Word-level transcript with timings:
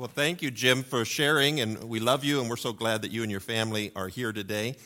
Well, 0.00 0.08
thank 0.08 0.40
you, 0.40 0.50
Jim, 0.50 0.82
for 0.82 1.04
sharing, 1.04 1.60
and 1.60 1.84
we 1.84 2.00
love 2.00 2.24
you, 2.24 2.40
and 2.40 2.48
we're 2.48 2.56
so 2.56 2.72
glad 2.72 3.02
that 3.02 3.10
you 3.10 3.20
and 3.20 3.30
your 3.30 3.38
family 3.38 3.92
are 3.94 4.08
here 4.08 4.32
today. 4.32 4.76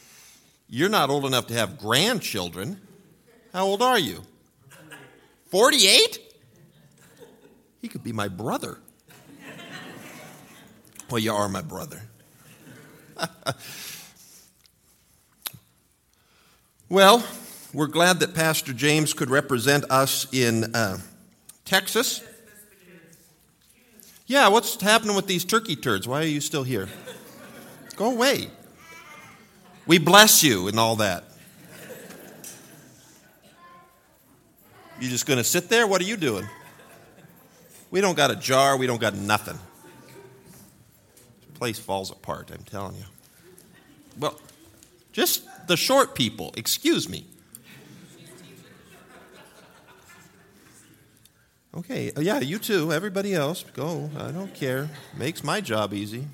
You're 0.69 0.89
not 0.89 1.09
old 1.09 1.25
enough 1.25 1.47
to 1.47 1.55
have 1.55 1.79
grandchildren. 1.79 2.81
How 3.53 3.65
old 3.65 3.81
are 3.81 3.97
you? 3.97 4.25
48? 5.53 6.19
He 7.81 7.87
could 7.87 8.03
be 8.03 8.11
my 8.11 8.27
brother. 8.27 8.79
Well, 11.09 11.21
you 11.21 11.33
are 11.33 11.49
my 11.49 11.63
brother. 11.63 12.03
well, 16.89 17.25
we're 17.73 17.87
glad 17.87 18.19
that 18.19 18.35
Pastor 18.35 18.73
James 18.73 19.15
could 19.15 19.31
represent 19.31 19.85
us 19.93 20.27
in 20.33 20.75
uh, 20.75 20.99
Texas. 21.65 22.21
Yeah, 24.27 24.49
what's 24.49 24.81
happening 24.81 25.15
with 25.15 25.27
these 25.27 25.45
turkey 25.45 25.77
turds? 25.77 26.09
Why 26.09 26.21
are 26.21 26.27
you 26.27 26.41
still 26.41 26.63
here? 26.63 26.89
Go 27.97 28.11
away. 28.11 28.49
We 29.87 29.99
bless 29.99 30.43
you 30.43 30.69
and 30.69 30.79
all 30.79 30.97
that. 30.97 31.25
You 35.01 35.11
just 35.11 35.27
going 35.27 35.37
to 35.37 35.45
sit 35.45 35.69
there? 35.69 35.87
What 35.87 36.01
are 36.01 36.05
you 36.05 36.17
doing? 36.17 36.47
We 37.91 38.01
don't 38.01 38.17
got 38.17 38.31
a 38.31 38.37
jar, 38.37 38.77
we 38.77 38.87
don't 38.87 39.01
got 39.01 39.15
nothing. 39.15 39.59
This 41.41 41.59
place 41.59 41.79
falls 41.79 42.11
apart, 42.11 42.51
I'm 42.53 42.65
telling 42.65 42.97
you. 42.97 43.05
Well, 44.19 44.41
just 45.13 45.45
the 45.69 45.77
short 45.77 46.15
people, 46.15 46.53
excuse 46.57 47.09
me. 47.09 47.27
Okay, 51.77 52.13
uh, 52.17 52.21
yeah, 52.21 52.39
you 52.39 52.61
too. 52.61 52.93
Everybody 52.93 53.35
else, 53.35 53.65
go. 53.75 54.09
I 54.17 54.31
don't 54.31 54.55
care. 54.55 54.89
Makes 55.17 55.43
my 55.43 55.61
job 55.61 55.93
easy. 55.93 56.25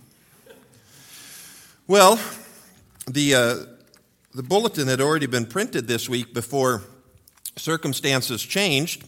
Well, 1.87 2.21
the, 3.09 3.35
uh, 3.35 3.55
the 4.35 4.43
bulletin 4.43 4.87
had 4.87 5.01
already 5.01 5.25
been 5.25 5.47
printed 5.47 5.89
this 5.89 6.11
week 6.11 6.35
before 6.35 6.83
circumstances 7.57 8.43
changed. 8.43 9.03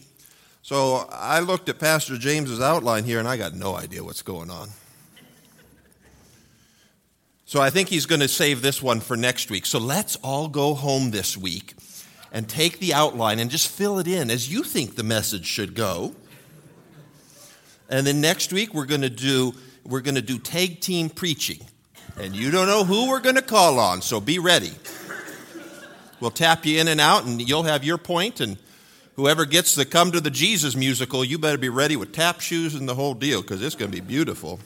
So 0.63 1.07
I 1.11 1.39
looked 1.39 1.69
at 1.69 1.77
Pastor 1.77 2.17
James's 2.17 2.59
outline 2.59 3.03
here 3.03 3.19
and 3.19 3.27
I 3.27 3.37
got 3.37 3.53
no 3.53 3.75
idea 3.75 4.03
what's 4.03 4.23
going 4.23 4.49
on. 4.49 4.69
So 7.45 7.61
I 7.61 7.69
think 7.69 7.89
he's 7.89 8.07
going 8.07 8.21
to 8.21 8.27
save 8.27 8.63
this 8.63 8.81
one 8.81 9.01
for 9.01 9.15
next 9.15 9.51
week. 9.51 9.67
So 9.67 9.77
let's 9.77 10.15
all 10.23 10.47
go 10.47 10.73
home 10.73 11.11
this 11.11 11.37
week 11.37 11.75
and 12.31 12.49
take 12.49 12.79
the 12.79 12.95
outline 12.95 13.37
and 13.37 13.51
just 13.51 13.67
fill 13.67 13.99
it 13.99 14.07
in 14.07 14.31
as 14.31 14.51
you 14.51 14.63
think 14.63 14.95
the 14.95 15.03
message 15.03 15.45
should 15.45 15.75
go. 15.75 16.15
And 17.93 18.07
then 18.07 18.21
next 18.21 18.51
week 18.51 18.73
we're 18.73 18.87
going 18.87 19.01
to 19.01 19.09
do 19.09 19.53
we're 19.85 20.01
going 20.01 20.15
to 20.15 20.21
do 20.21 20.39
tag 20.39 20.79
team 20.79 21.11
preaching. 21.11 21.59
And 22.19 22.35
you 22.35 22.49
don't 22.49 22.65
know 22.65 22.83
who 22.83 23.07
we're 23.09 23.19
going 23.19 23.35
to 23.35 23.43
call 23.43 23.79
on, 23.79 24.01
so 24.01 24.19
be 24.19 24.39
ready. 24.39 24.71
We'll 26.19 26.31
tap 26.31 26.65
you 26.65 26.79
in 26.79 26.87
and 26.87 26.99
out 26.99 27.25
and 27.25 27.47
you'll 27.47 27.63
have 27.63 27.83
your 27.83 27.99
point 27.99 28.39
and 28.39 28.57
whoever 29.15 29.45
gets 29.45 29.75
the 29.75 29.85
come 29.85 30.11
to 30.11 30.19
the 30.19 30.31
Jesus 30.31 30.75
musical, 30.75 31.23
you 31.23 31.37
better 31.37 31.59
be 31.59 31.69
ready 31.69 31.95
with 31.95 32.13
tap 32.13 32.41
shoes 32.41 32.73
and 32.73 32.89
the 32.89 32.95
whole 32.95 33.13
deal 33.13 33.43
because 33.43 33.61
it's 33.61 33.75
going 33.75 33.91
to 33.91 33.95
be 33.95 34.05
beautiful. 34.05 34.59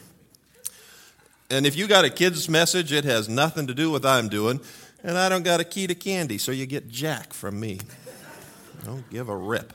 And 1.50 1.66
if 1.66 1.76
you 1.76 1.86
got 1.86 2.06
a 2.06 2.10
kid's 2.10 2.48
message, 2.48 2.94
it 2.94 3.04
has 3.04 3.28
nothing 3.28 3.66
to 3.66 3.74
do 3.74 3.90
with 3.90 4.04
what 4.04 4.10
I'm 4.10 4.30
doing. 4.30 4.58
And 5.04 5.18
I 5.18 5.28
don't 5.28 5.42
got 5.42 5.60
a 5.60 5.64
key 5.64 5.86
to 5.86 5.94
candy, 5.94 6.38
so 6.38 6.50
you 6.50 6.64
get 6.64 6.88
Jack 6.88 7.34
from 7.34 7.60
me. 7.60 7.78
Don't 8.84 9.08
give 9.10 9.28
a 9.28 9.36
rip. 9.36 9.74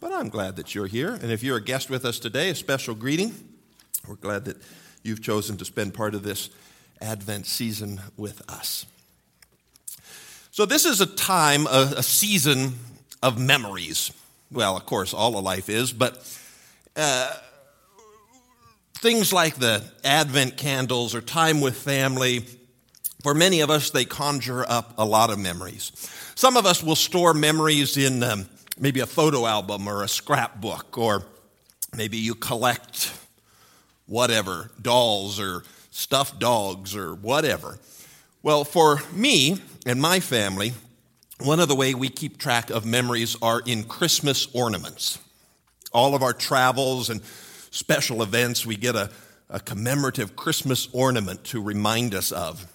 But 0.00 0.12
I'm 0.12 0.28
glad 0.28 0.56
that 0.56 0.74
you're 0.74 0.86
here. 0.86 1.10
And 1.14 1.32
if 1.32 1.42
you're 1.42 1.56
a 1.56 1.62
guest 1.62 1.90
with 1.90 2.04
us 2.04 2.18
today, 2.18 2.50
a 2.50 2.54
special 2.54 2.94
greeting. 2.94 3.34
We're 4.06 4.14
glad 4.14 4.44
that 4.44 4.56
you've 5.02 5.22
chosen 5.22 5.56
to 5.56 5.64
spend 5.64 5.94
part 5.94 6.14
of 6.14 6.22
this 6.22 6.50
Advent 7.00 7.46
season 7.46 8.00
with 8.16 8.42
us. 8.50 8.86
So, 10.50 10.66
this 10.66 10.84
is 10.84 11.00
a 11.00 11.06
time, 11.06 11.66
a, 11.66 11.94
a 11.98 12.02
season 12.02 12.74
of 13.22 13.38
memories. 13.38 14.12
Well, 14.50 14.76
of 14.76 14.86
course, 14.86 15.14
all 15.14 15.36
of 15.38 15.44
life 15.44 15.68
is, 15.68 15.92
but 15.92 16.16
uh, 16.96 17.32
things 18.94 19.32
like 19.32 19.56
the 19.56 19.84
Advent 20.04 20.56
candles 20.56 21.14
or 21.14 21.20
time 21.20 21.60
with 21.60 21.76
family, 21.76 22.44
for 23.22 23.34
many 23.34 23.60
of 23.60 23.70
us, 23.70 23.90
they 23.90 24.04
conjure 24.04 24.64
up 24.68 24.94
a 24.98 25.04
lot 25.04 25.30
of 25.30 25.38
memories. 25.38 25.92
Some 26.34 26.56
of 26.56 26.66
us 26.66 26.82
will 26.82 26.96
store 26.96 27.34
memories 27.34 27.96
in 27.96 28.22
um, 28.22 28.46
maybe 28.78 29.00
a 29.00 29.06
photo 29.06 29.46
album 29.46 29.88
or 29.88 30.02
a 30.02 30.08
scrapbook, 30.08 30.96
or 30.98 31.24
maybe 31.96 32.16
you 32.16 32.34
collect 32.34 33.12
whatever, 34.06 34.70
dolls 34.80 35.38
or 35.40 35.64
stuffed 35.90 36.38
dogs 36.38 36.96
or 36.96 37.14
whatever. 37.14 37.78
Well, 38.42 38.64
for 38.64 39.00
me 39.12 39.60
and 39.86 40.00
my 40.00 40.20
family, 40.20 40.72
one 41.40 41.60
of 41.60 41.68
the 41.68 41.74
way 41.74 41.94
we 41.94 42.08
keep 42.08 42.38
track 42.38 42.70
of 42.70 42.84
memories 42.84 43.36
are 43.42 43.60
in 43.64 43.84
Christmas 43.84 44.48
ornaments. 44.54 45.18
All 45.92 46.14
of 46.14 46.22
our 46.22 46.32
travels 46.32 47.10
and 47.10 47.22
special 47.70 48.22
events, 48.22 48.64
we 48.64 48.76
get 48.76 48.96
a, 48.96 49.10
a 49.48 49.60
commemorative 49.60 50.36
Christmas 50.36 50.88
ornament 50.92 51.44
to 51.44 51.62
remind 51.62 52.14
us 52.14 52.32
of 52.32 52.66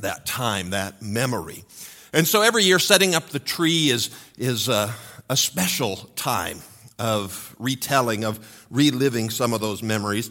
that 0.00 0.26
time, 0.26 0.70
that 0.70 1.02
memory. 1.02 1.64
And 2.12 2.26
so 2.26 2.42
every 2.42 2.64
year, 2.64 2.78
setting 2.78 3.14
up 3.14 3.28
the 3.28 3.38
tree 3.38 3.88
is, 3.90 4.10
is 4.38 4.68
a, 4.68 4.94
a 5.28 5.36
special 5.36 5.96
time 6.16 6.58
of 6.98 7.54
retelling, 7.58 8.24
of 8.24 8.66
reliving 8.70 9.30
some 9.30 9.52
of 9.52 9.60
those 9.60 9.82
memories. 9.82 10.30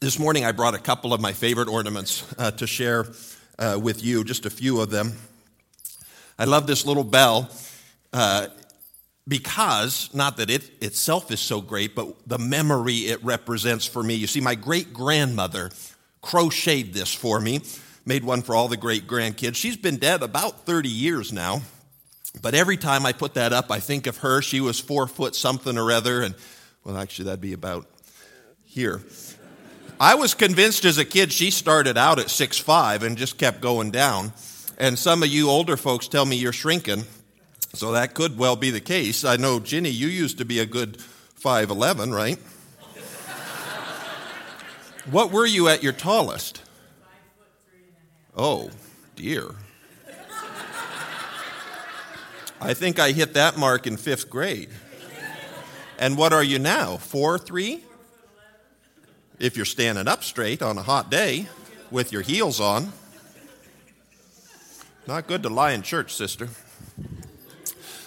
This 0.00 0.18
morning, 0.18 0.44
I 0.44 0.52
brought 0.52 0.74
a 0.74 0.78
couple 0.78 1.12
of 1.12 1.20
my 1.20 1.32
favorite 1.32 1.68
ornaments 1.68 2.24
uh, 2.38 2.50
to 2.52 2.66
share 2.66 3.06
uh, 3.58 3.78
with 3.80 4.04
you, 4.04 4.24
just 4.24 4.46
a 4.46 4.50
few 4.50 4.80
of 4.80 4.90
them. 4.90 5.12
I 6.38 6.44
love 6.44 6.66
this 6.66 6.86
little 6.86 7.04
bell. 7.04 7.50
Uh, 8.12 8.48
because, 9.26 10.08
not 10.14 10.38
that 10.38 10.48
it 10.48 10.70
itself 10.82 11.30
is 11.30 11.38
so 11.38 11.60
great, 11.60 11.94
but 11.94 12.16
the 12.26 12.38
memory 12.38 12.96
it 12.96 13.22
represents 13.22 13.84
for 13.84 14.02
me. 14.02 14.14
You 14.14 14.26
see, 14.26 14.40
my 14.40 14.54
great 14.54 14.94
grandmother 14.94 15.70
crocheted 16.22 16.94
this 16.94 17.14
for 17.14 17.38
me, 17.38 17.60
made 18.06 18.24
one 18.24 18.40
for 18.40 18.54
all 18.54 18.68
the 18.68 18.78
great 18.78 19.06
grandkids. 19.06 19.56
She's 19.56 19.76
been 19.76 19.98
dead 19.98 20.22
about 20.22 20.64
30 20.64 20.88
years 20.88 21.30
now, 21.30 21.60
but 22.42 22.54
every 22.54 22.76
time 22.76 23.06
I 23.06 23.12
put 23.12 23.34
that 23.34 23.52
up, 23.52 23.70
I 23.70 23.80
think 23.80 24.06
of 24.06 24.18
her. 24.18 24.42
She 24.42 24.60
was 24.60 24.78
four 24.78 25.06
foot 25.06 25.34
something 25.34 25.76
or 25.78 25.90
other, 25.90 26.22
and 26.22 26.34
well, 26.84 26.96
actually, 26.96 27.26
that'd 27.26 27.40
be 27.40 27.52
about 27.52 27.86
here. 28.64 29.02
I 30.00 30.14
was 30.14 30.34
convinced 30.34 30.84
as 30.84 30.98
a 30.98 31.04
kid 31.04 31.32
she 31.32 31.50
started 31.50 31.98
out 31.98 32.18
at 32.18 32.30
six 32.30 32.58
five 32.58 33.02
and 33.02 33.16
just 33.16 33.38
kept 33.38 33.60
going 33.60 33.90
down. 33.90 34.32
And 34.78 34.96
some 34.96 35.24
of 35.24 35.28
you 35.28 35.50
older 35.50 35.76
folks 35.76 36.06
tell 36.06 36.24
me 36.24 36.36
you're 36.36 36.52
shrinking. 36.52 37.04
So 37.74 37.92
that 37.92 38.14
could 38.14 38.38
well 38.38 38.56
be 38.56 38.70
the 38.70 38.80
case. 38.80 39.24
I 39.24 39.36
know, 39.36 39.60
Ginny, 39.60 39.90
you 39.90 40.06
used 40.06 40.38
to 40.38 40.44
be 40.44 40.60
a 40.60 40.66
good 40.66 40.98
5'11, 41.40 42.14
right? 42.14 42.38
what 45.10 45.30
were 45.30 45.46
you 45.46 45.68
at 45.68 45.82
your 45.82 45.92
tallest? 45.92 46.62
Oh, 48.36 48.70
dear. 49.16 49.50
I 52.60 52.74
think 52.74 52.98
I 52.98 53.12
hit 53.12 53.34
that 53.34 53.56
mark 53.56 53.86
in 53.86 53.96
fifth 53.96 54.28
grade. 54.28 54.70
And 55.98 56.16
what 56.16 56.32
are 56.32 56.42
you 56.42 56.58
now? 56.58 56.96
Four, 56.96 57.38
three? 57.38 57.84
If 59.38 59.56
you're 59.56 59.66
standing 59.66 60.08
up 60.08 60.24
straight 60.24 60.62
on 60.62 60.76
a 60.78 60.82
hot 60.82 61.10
day 61.10 61.46
with 61.90 62.12
your 62.12 62.22
heels 62.22 62.60
on. 62.60 62.92
Not 65.06 65.26
good 65.26 65.42
to 65.44 65.48
lie 65.48 65.72
in 65.72 65.82
church, 65.82 66.12
sister. 66.14 66.48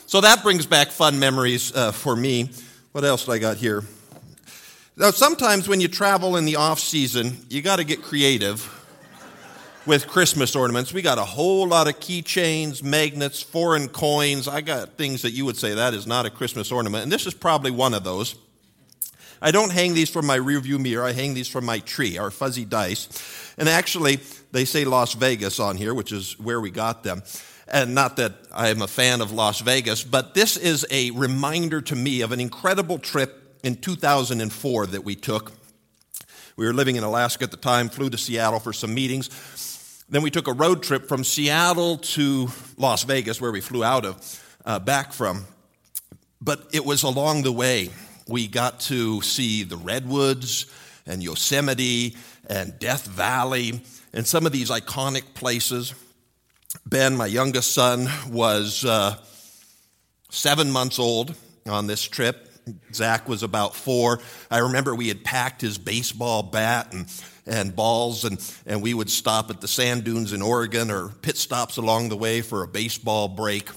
So 0.06 0.22
that 0.22 0.44
brings 0.44 0.66
back 0.66 0.90
fun 0.90 1.20
memories 1.20 1.74
uh, 1.74 1.94
for 1.94 2.16
me. 2.16 2.52
What 2.92 3.06
else 3.06 3.26
do 3.26 3.32
I 3.32 3.40
got 3.40 3.58
here? 3.58 3.84
Now, 4.98 5.12
sometimes 5.12 5.70
when 5.70 5.80
you 5.80 5.88
travel 5.88 6.36
in 6.36 6.44
the 6.44 6.58
off 6.58 6.80
season, 6.80 7.38
you 7.50 7.62
got 7.62 7.78
to 7.78 7.86
get 7.86 8.02
creative 8.02 8.62
with 9.86 10.08
Christmas 10.08 10.56
ornaments. 10.56 10.94
We 10.94 11.02
got 11.02 11.18
a 11.18 11.26
whole 11.26 11.68
lot 11.68 11.88
of 11.88 12.00
keychains, 12.00 12.84
magnets, 12.84 13.42
foreign 13.42 13.88
coins. 13.88 14.48
I 14.48 14.62
got 14.62 14.98
things 14.98 15.24
that 15.24 15.32
you 15.32 15.46
would 15.46 15.58
say 15.58 15.74
that 15.74 15.94
is 15.94 16.06
not 16.06 16.26
a 16.26 16.30
Christmas 16.30 16.72
ornament, 16.72 17.04
and 17.04 17.12
this 17.12 17.26
is 17.26 17.34
probably 17.34 17.72
one 17.72 17.94
of 17.94 18.04
those. 18.04 18.36
I 19.42 19.50
don't 19.50 19.72
hang 19.72 19.96
these 19.96 20.10
from 20.10 20.28
my 20.28 20.38
rearview 20.38 20.80
mirror. 20.80 21.04
I 21.04 21.14
hang 21.14 21.34
these 21.34 21.48
from 21.48 21.66
my 21.66 21.80
tree, 21.80 22.20
our 22.20 22.30
fuzzy 22.30 22.64
dice. 22.64 23.56
And 23.58 23.68
actually, 23.68 24.20
they 24.52 24.66
say 24.66 24.86
Las 24.86 25.14
Vegas 25.14 25.60
on 25.60 25.78
here, 25.78 25.96
which 25.96 26.12
is 26.12 26.40
where 26.40 26.62
we 26.62 26.70
got 26.70 27.04
them. 27.04 27.24
And 27.68 27.96
not 27.96 28.18
that 28.18 28.34
I 28.54 28.68
am 28.68 28.84
a 28.84 28.88
fan 28.88 29.20
of 29.20 29.32
Las 29.32 29.62
Vegas, 29.62 30.04
but 30.04 30.36
this 30.36 30.58
is 30.58 30.86
a 30.92 31.10
reminder 31.12 31.82
to 31.82 31.96
me 31.96 32.22
of 32.22 32.32
an 32.32 32.40
incredible 32.40 33.00
trip 33.00 33.58
in 33.64 33.78
2004 33.78 34.88
that 34.88 35.04
we 35.04 35.16
took. 35.16 35.54
We 36.56 36.68
were 36.68 36.74
living 36.74 36.98
in 36.98 37.04
Alaska 37.04 37.46
at 37.46 37.52
the 37.52 37.58
time, 37.58 37.90
flew 37.90 38.10
to 38.12 38.18
Seattle 38.18 38.60
for 38.60 38.74
some 38.74 38.94
meetings. 38.94 39.30
Then 40.12 40.24
we 40.24 40.30
took 40.30 40.50
a 40.50 40.54
road 40.54 40.84
trip 40.84 41.08
from 41.08 41.24
Seattle 41.24 41.98
to 41.98 42.50
Las 42.76 43.04
Vegas, 43.04 43.40
where 43.40 43.52
we 43.52 43.62
flew 43.62 43.82
out 43.82 44.04
of, 44.04 44.58
uh, 44.66 44.78
back 44.78 45.14
from. 45.14 45.46
But 46.42 46.68
it 46.74 46.86
was 46.86 47.04
along 47.04 47.44
the 47.44 47.52
way. 47.54 47.92
We 48.28 48.48
got 48.48 48.82
to 48.82 49.22
see 49.22 49.64
the 49.64 49.78
redwoods 49.78 50.66
and 51.06 51.24
Yosemite 51.24 52.18
and 52.50 52.78
Death 52.78 53.08
Valley 53.08 53.82
and 54.12 54.28
some 54.28 54.46
of 54.46 54.52
these 54.52 54.70
iconic 54.70 55.34
places. 55.34 55.94
Ben, 56.86 57.16
my 57.16 57.28
youngest 57.28 57.72
son, 57.72 58.10
was 58.30 58.84
uh, 58.84 59.16
seven 60.30 60.72
months 60.72 61.00
old 61.00 61.36
on 61.66 61.88
this 61.88 62.04
trip. 62.04 62.51
Zach 62.94 63.28
was 63.28 63.44
about 63.44 63.76
four. 63.76 64.20
I 64.50 64.60
remember 64.60 64.96
we 64.96 65.08
had 65.08 65.24
packed 65.24 65.62
his 65.62 65.78
baseball 65.78 66.44
bat 66.44 66.94
and, 66.94 67.08
and 67.46 67.76
balls, 67.76 68.24
and, 68.26 68.40
and 68.66 68.82
we 68.82 68.94
would 68.94 69.10
stop 69.10 69.50
at 69.50 69.62
the 69.62 69.68
sand 69.68 70.04
dunes 70.04 70.34
in 70.34 70.42
Oregon 70.42 70.92
or 70.92 71.10
pit 71.10 71.38
stops 71.38 71.78
along 71.78 72.10
the 72.10 72.18
way 72.18 72.42
for 72.42 72.64
a 72.64 72.68
baseball 72.68 73.28
break. 73.28 73.70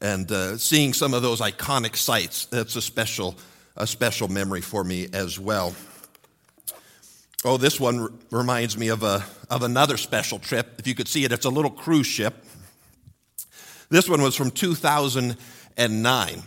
And 0.00 0.30
uh, 0.30 0.58
seeing 0.58 0.92
some 0.92 1.12
of 1.14 1.22
those 1.22 1.40
iconic 1.40 1.96
sites, 1.96 2.46
that's 2.46 2.76
a 2.76 2.82
special, 2.82 3.36
a 3.76 3.86
special 3.86 4.28
memory 4.28 4.60
for 4.60 4.84
me 4.84 5.08
as 5.12 5.38
well. 5.38 5.74
Oh, 7.44 7.56
this 7.56 7.78
one 7.78 8.00
r- 8.00 8.10
reminds 8.30 8.76
me 8.76 8.88
of, 8.88 9.02
a, 9.02 9.24
of 9.48 9.62
another 9.62 9.96
special 9.96 10.38
trip. 10.38 10.74
If 10.78 10.86
you 10.86 10.94
could 10.94 11.08
see 11.08 11.24
it, 11.24 11.32
it's 11.32 11.46
a 11.46 11.50
little 11.50 11.70
cruise 11.70 12.06
ship. 12.06 12.44
This 13.90 14.08
one 14.08 14.22
was 14.22 14.34
from 14.34 14.50
2009. 14.50 16.42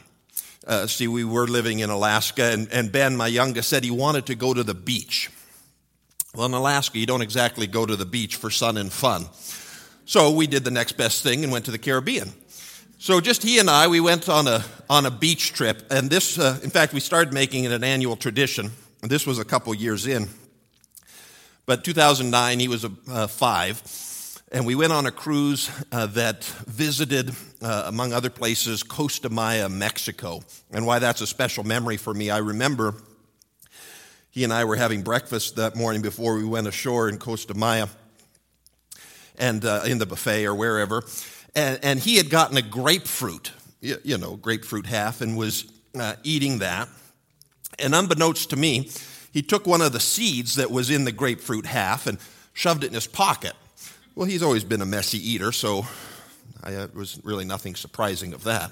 Uh, 0.65 0.85
see, 0.85 1.07
we 1.07 1.23
were 1.23 1.47
living 1.47 1.79
in 1.79 1.89
Alaska, 1.89 2.51
and, 2.51 2.71
and 2.71 2.91
Ben, 2.91 3.17
my 3.17 3.27
youngest, 3.27 3.69
said 3.69 3.83
he 3.83 3.91
wanted 3.91 4.27
to 4.27 4.35
go 4.35 4.53
to 4.53 4.63
the 4.63 4.75
beach. 4.75 5.29
Well, 6.35 6.45
in 6.45 6.53
Alaska, 6.53 6.99
you 6.99 7.05
don't 7.05 7.21
exactly 7.21 7.67
go 7.67 7.85
to 7.85 7.95
the 7.95 8.05
beach 8.05 8.35
for 8.35 8.49
sun 8.49 8.77
and 8.77 8.91
fun. 8.91 9.25
So 10.05 10.31
we 10.31 10.47
did 10.47 10.63
the 10.63 10.71
next 10.71 10.93
best 10.93 11.23
thing 11.23 11.43
and 11.43 11.51
went 11.51 11.65
to 11.65 11.71
the 11.71 11.77
Caribbean. 11.77 12.31
So 12.99 13.19
just 13.19 13.41
he 13.41 13.57
and 13.57 13.69
I, 13.69 13.87
we 13.87 13.99
went 13.99 14.29
on 14.29 14.47
a, 14.47 14.63
on 14.89 15.05
a 15.07 15.11
beach 15.11 15.53
trip. 15.53 15.83
And 15.89 16.09
this, 16.09 16.37
uh, 16.37 16.59
in 16.63 16.69
fact, 16.69 16.93
we 16.93 16.99
started 16.99 17.33
making 17.33 17.63
it 17.63 17.71
an 17.71 17.83
annual 17.83 18.15
tradition. 18.15 18.71
This 19.01 19.25
was 19.25 19.39
a 19.39 19.45
couple 19.45 19.73
years 19.73 20.05
in. 20.05 20.29
But 21.65 21.83
2009, 21.83 22.59
he 22.59 22.67
was 22.67 22.85
a, 22.85 22.91
uh, 23.09 23.27
five, 23.27 23.81
and 24.51 24.65
we 24.65 24.75
went 24.75 24.91
on 24.91 25.05
a 25.05 25.11
cruise 25.11 25.71
uh, 25.91 26.07
that 26.07 26.43
visited, 26.43 27.33
uh, 27.61 27.83
among 27.85 28.11
other 28.11 28.29
places, 28.29 28.83
Costa 28.83 29.29
Maya, 29.29 29.69
Mexico. 29.69 30.41
And 30.71 30.85
why 30.85 30.99
that's 30.99 31.21
a 31.21 31.27
special 31.27 31.63
memory 31.63 31.95
for 31.95 32.13
me, 32.13 32.29
I 32.29 32.39
remember 32.39 32.95
he 34.29 34.43
and 34.43 34.51
I 34.51 34.65
were 34.65 34.75
having 34.75 35.03
breakfast 35.03 35.55
that 35.55 35.75
morning 35.75 36.01
before 36.01 36.35
we 36.35 36.43
went 36.43 36.67
ashore 36.67 37.07
in 37.07 37.17
Costa 37.17 37.53
Maya, 37.53 37.87
and 39.39 39.63
uh, 39.63 39.83
in 39.85 39.97
the 39.97 40.05
buffet 40.05 40.45
or 40.45 40.53
wherever, 40.53 41.03
and, 41.55 41.79
and, 41.83 41.99
he 41.99 42.17
had 42.17 42.29
gotten 42.29 42.57
a 42.57 42.61
grapefruit, 42.61 43.51
you, 43.79 43.97
you 44.03 44.17
know, 44.17 44.35
grapefruit 44.35 44.85
half, 44.85 45.21
and 45.21 45.37
was 45.37 45.65
uh, 45.97 46.15
eating 46.23 46.59
that. 46.59 46.87
And 47.79 47.95
unbeknownst 47.95 48.51
to 48.51 48.55
me, 48.55 48.89
he 49.33 49.41
took 49.41 49.65
one 49.65 49.81
of 49.81 49.93
the 49.93 49.99
seeds 49.99 50.55
that 50.55 50.69
was 50.69 50.89
in 50.89 51.05
the 51.05 51.11
grapefruit 51.11 51.65
half 51.65 52.07
and 52.07 52.19
shoved 52.53 52.83
it 52.83 52.87
in 52.87 52.93
his 52.93 53.07
pocket. 53.07 53.53
Well, 54.13 54.27
he's 54.27 54.43
always 54.43 54.65
been 54.65 54.81
a 54.81 54.85
messy 54.85 55.17
eater, 55.17 55.53
so 55.53 55.85
I, 56.61 56.75
uh, 56.75 56.87
was 56.93 57.21
really 57.23 57.45
nothing 57.45 57.75
surprising 57.75 58.33
of 58.33 58.43
that. 58.43 58.71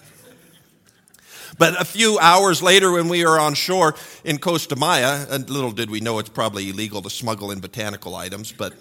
But 1.57 1.79
a 1.79 1.85
few 1.85 2.19
hours 2.19 2.61
later, 2.61 2.91
when 2.91 3.07
we 3.07 3.23
were 3.23 3.39
on 3.39 3.53
shore 3.53 3.95
in 4.25 4.39
Costa 4.39 4.75
Maya, 4.75 5.25
and 5.29 5.49
little 5.49 5.71
did 5.71 5.89
we 5.89 6.01
know 6.01 6.19
it's 6.19 6.27
probably 6.27 6.69
illegal 6.69 7.01
to 7.03 7.09
smuggle 7.09 7.51
in 7.51 7.61
botanical 7.61 8.15
items, 8.15 8.51
but 8.51 8.73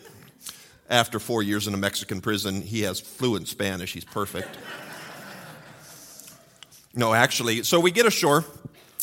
after 0.90 1.20
four 1.20 1.44
years 1.44 1.68
in 1.68 1.74
a 1.74 1.76
Mexican 1.76 2.20
prison, 2.20 2.60
he 2.60 2.82
has 2.82 2.98
fluent 2.98 3.46
Spanish. 3.46 3.92
He's 3.92 4.04
perfect. 4.04 4.58
no, 6.92 7.14
actually, 7.14 7.62
so 7.62 7.78
we 7.78 7.92
get 7.92 8.04
ashore 8.04 8.44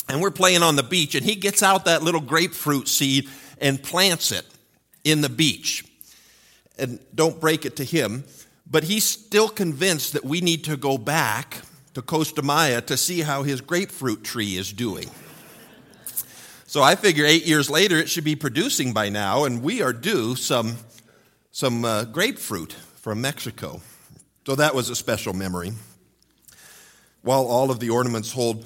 and 0.09 0.21
we're 0.21 0.29
playing 0.29 0.61
on 0.61 0.75
the 0.75 0.83
beach, 0.83 1.15
and 1.15 1.25
he 1.25 1.35
gets 1.35 1.63
out 1.63 1.85
that 1.85 2.03
little 2.03 2.21
grapefruit 2.21 2.89
seed 2.89 3.29
and 3.61 3.81
plants 3.81 4.33
it 4.33 4.45
in 5.05 5.21
the 5.21 5.29
beach. 5.29 5.85
And 6.77 6.99
don't 7.13 7.39
break 7.39 7.65
it 7.65 7.75
to 7.77 7.83
him, 7.83 8.25
but 8.69 8.83
he's 8.83 9.05
still 9.05 9.49
convinced 9.49 10.13
that 10.13 10.25
we 10.25 10.41
need 10.41 10.63
to 10.65 10.77
go 10.77 10.97
back 10.97 11.61
to 11.93 12.01
Costa 12.01 12.41
Maya 12.41 12.81
to 12.81 12.97
see 12.97 13.21
how 13.21 13.43
his 13.43 13.61
grapefruit 13.61 14.23
tree 14.23 14.57
is 14.57 14.71
doing. 14.73 15.09
So 16.67 16.83
I 16.83 16.95
figure 16.95 17.25
eight 17.25 17.45
years 17.45 17.69
later 17.69 17.97
it 17.97 18.09
should 18.09 18.25
be 18.25 18.35
producing 18.35 18.91
by 18.91 19.09
now, 19.09 19.45
and 19.45 19.63
we 19.63 19.81
are 19.81 19.93
due 19.93 20.35
some, 20.35 20.75
some 21.51 21.85
uh, 21.85 22.03
grapefruit 22.05 22.73
from 22.73 23.21
Mexico. 23.21 23.81
So 24.45 24.55
that 24.55 24.75
was 24.75 24.89
a 24.89 24.95
special 24.95 25.33
memory. 25.33 25.71
While 27.21 27.45
all 27.45 27.71
of 27.71 27.79
the 27.79 27.91
ornaments 27.91 28.31
hold 28.31 28.65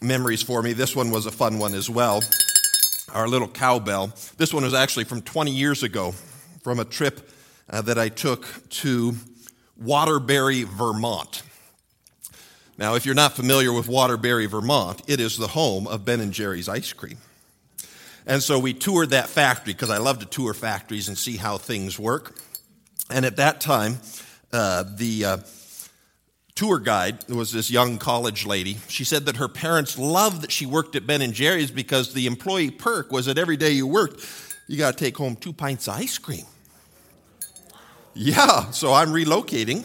memories 0.00 0.42
for 0.42 0.62
me. 0.62 0.72
This 0.72 0.94
one 0.94 1.10
was 1.10 1.26
a 1.26 1.30
fun 1.30 1.58
one 1.58 1.74
as 1.74 1.88
well. 1.88 2.22
Our 3.12 3.28
little 3.28 3.48
cowbell. 3.48 4.12
This 4.36 4.52
one 4.52 4.64
was 4.64 4.74
actually 4.74 5.04
from 5.04 5.22
20 5.22 5.50
years 5.50 5.82
ago, 5.82 6.12
from 6.62 6.80
a 6.80 6.84
trip 6.84 7.30
uh, 7.70 7.82
that 7.82 7.98
I 7.98 8.08
took 8.08 8.46
to 8.70 9.14
Waterbury, 9.76 10.62
Vermont. 10.64 11.42
Now, 12.78 12.94
if 12.94 13.06
you're 13.06 13.14
not 13.14 13.32
familiar 13.32 13.72
with 13.72 13.88
Waterbury, 13.88 14.46
Vermont, 14.46 15.02
it 15.06 15.18
is 15.18 15.38
the 15.38 15.48
home 15.48 15.86
of 15.86 16.04
Ben 16.04 16.20
and 16.20 16.32
Jerry's 16.32 16.68
ice 16.68 16.92
cream. 16.92 17.18
And 18.26 18.42
so 18.42 18.58
we 18.58 18.74
toured 18.74 19.10
that 19.10 19.28
factory 19.28 19.72
because 19.72 19.88
I 19.88 19.98
love 19.98 20.18
to 20.18 20.26
tour 20.26 20.52
factories 20.52 21.08
and 21.08 21.16
see 21.16 21.36
how 21.36 21.58
things 21.58 21.98
work. 21.98 22.36
And 23.08 23.24
at 23.24 23.36
that 23.36 23.60
time, 23.60 23.98
uh, 24.52 24.84
the 24.96 25.24
uh, 25.24 25.36
tour 26.54 26.78
guide 26.78 27.28
was 27.28 27.52
this 27.52 27.70
young 27.70 27.98
college 27.98 28.44
lady. 28.44 28.78
She 28.88 29.04
said 29.04 29.26
that 29.26 29.36
her 29.36 29.48
parents 29.48 29.96
loved 29.96 30.42
that 30.42 30.50
she 30.50 30.66
worked 30.66 30.96
at 30.96 31.06
Ben 31.06 31.22
and 31.22 31.32
Jerry's 31.32 31.70
because 31.70 32.14
the 32.14 32.26
employee 32.26 32.70
perk 32.70 33.12
was 33.12 33.26
that 33.26 33.38
every 33.38 33.56
day 33.56 33.70
you 33.70 33.86
worked, 33.86 34.26
you 34.66 34.76
got 34.76 34.98
to 34.98 35.04
take 35.04 35.16
home 35.16 35.36
two 35.36 35.52
pints 35.52 35.86
of 35.86 35.94
ice 35.94 36.18
cream. 36.18 36.44
Yeah, 38.18 38.70
so 38.70 38.94
I'm 38.94 39.10
relocating. 39.10 39.84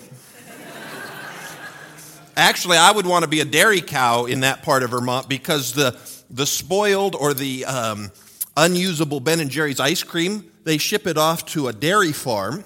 Actually, 2.38 2.78
I 2.78 2.90
would 2.90 3.06
want 3.06 3.24
to 3.24 3.30
be 3.30 3.42
a 3.42 3.46
dairy 3.46 3.82
cow 3.82 4.24
in 4.24 4.40
that 4.40 4.64
part 4.64 4.84
of 4.84 4.92
Vermont 4.92 5.28
because 5.28 5.74
the, 5.74 6.00
the 6.30 6.46
spoiled 6.46 7.14
or 7.14 7.34
the 7.34 7.66
um, 7.66 8.10
unusable 8.56 9.20
Ben 9.20 9.42
and 9.42 9.50
Jerry's 9.50 9.82
ice 9.82 10.02
cream, 10.02 10.50
they 10.64 10.78
ship 10.78 11.08
it 11.08 11.18
off 11.18 11.46
to 11.48 11.68
a 11.68 11.74
dairy 11.74 12.14
farm 12.14 12.64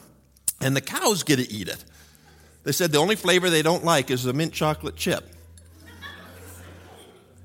and 0.61 0.75
the 0.75 0.81
cows 0.81 1.23
get 1.23 1.37
to 1.37 1.51
eat 1.51 1.67
it. 1.67 1.83
They 2.63 2.71
said 2.71 2.91
the 2.91 2.99
only 2.99 3.15
flavor 3.15 3.49
they 3.49 3.63
don't 3.63 3.83
like 3.83 4.11
is 4.11 4.23
the 4.23 4.33
mint 4.33 4.53
chocolate 4.53 4.95
chip. 4.95 5.27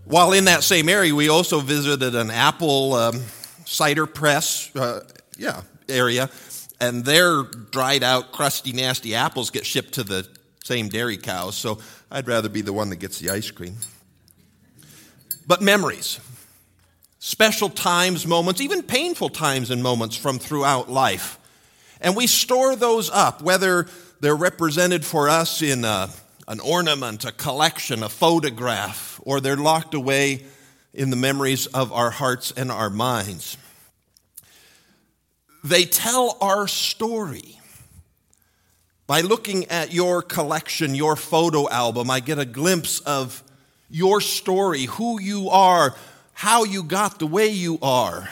While 0.05 0.35
in 0.35 0.45
that 0.45 0.63
same 0.63 0.91
area, 0.91 1.15
we 1.15 1.31
also 1.31 1.61
visited 1.61 2.15
an 2.15 2.31
apple 2.31 2.93
um, 2.95 3.23
cider 3.65 4.05
press, 4.05 4.75
uh, 4.77 5.09
yeah, 5.39 5.63
area, 5.89 6.29
and 6.81 7.05
their 7.05 7.43
dried 7.43 8.03
out, 8.03 8.33
crusty, 8.33 8.73
nasty 8.73 9.15
apples 9.15 9.51
get 9.51 9.67
shipped 9.67 9.95
to 9.95 10.03
the 10.03 10.27
same 10.65 10.89
dairy 10.89 11.17
cows. 11.17 11.57
So 11.57 11.79
I'd 12.11 12.27
rather 12.27 12.49
be 12.49 12.63
the 12.63 12.73
one 12.73 12.91
that 12.91 12.97
gets 12.97 13.19
the 13.19 13.31
ice 13.31 13.51
cream. 13.51 13.77
But 15.47 15.61
memories, 15.61 16.21
special 17.19 17.69
times, 17.69 18.27
moments, 18.27 18.61
even 18.61 18.83
painful 18.83 19.31
times 19.31 19.71
and 19.71 19.83
moments 19.83 20.17
from 20.17 20.39
throughout 20.39 20.91
life. 20.91 21.39
And 22.01 22.17
we 22.17 22.27
store 22.27 22.77
those 22.77 23.11
up, 23.11 23.43
whether 23.43 23.87
they're 24.21 24.37
represented 24.37 25.05
for 25.05 25.29
us 25.29 25.61
in 25.61 25.85
a, 25.85 26.09
an 26.49 26.61
ornament, 26.61 27.25
a 27.25 27.33
collection, 27.33 28.03
a 28.03 28.09
photograph, 28.09 29.21
or 29.25 29.41
they're 29.41 29.57
locked 29.57 29.95
away 29.95 30.45
in 30.95 31.11
the 31.11 31.17
memories 31.17 31.67
of 31.67 31.93
our 31.93 32.11
hearts 32.11 32.53
and 32.53 32.71
our 32.71 32.91
minds. 32.91 33.57
They 35.63 35.85
tell 35.85 36.37
our 36.41 36.67
story. 36.67 37.59
By 39.07 39.23
looking 39.23 39.67
at 39.67 39.93
your 39.93 40.23
collection, 40.23 40.95
your 40.95 41.17
photo 41.17 41.69
album, 41.69 42.11
I 42.11 42.21
get 42.21 42.39
a 42.39 42.45
glimpse 42.45 43.01
of 43.01 43.43
your 43.91 44.21
story, 44.21 44.85
who 44.85 45.21
you 45.21 45.51
are, 45.51 45.97
how 46.33 46.65
you 46.65 46.85
got 46.85 47.19
the 47.19 47.27
way 47.27 47.49
you 47.49 47.79
are. 47.83 48.29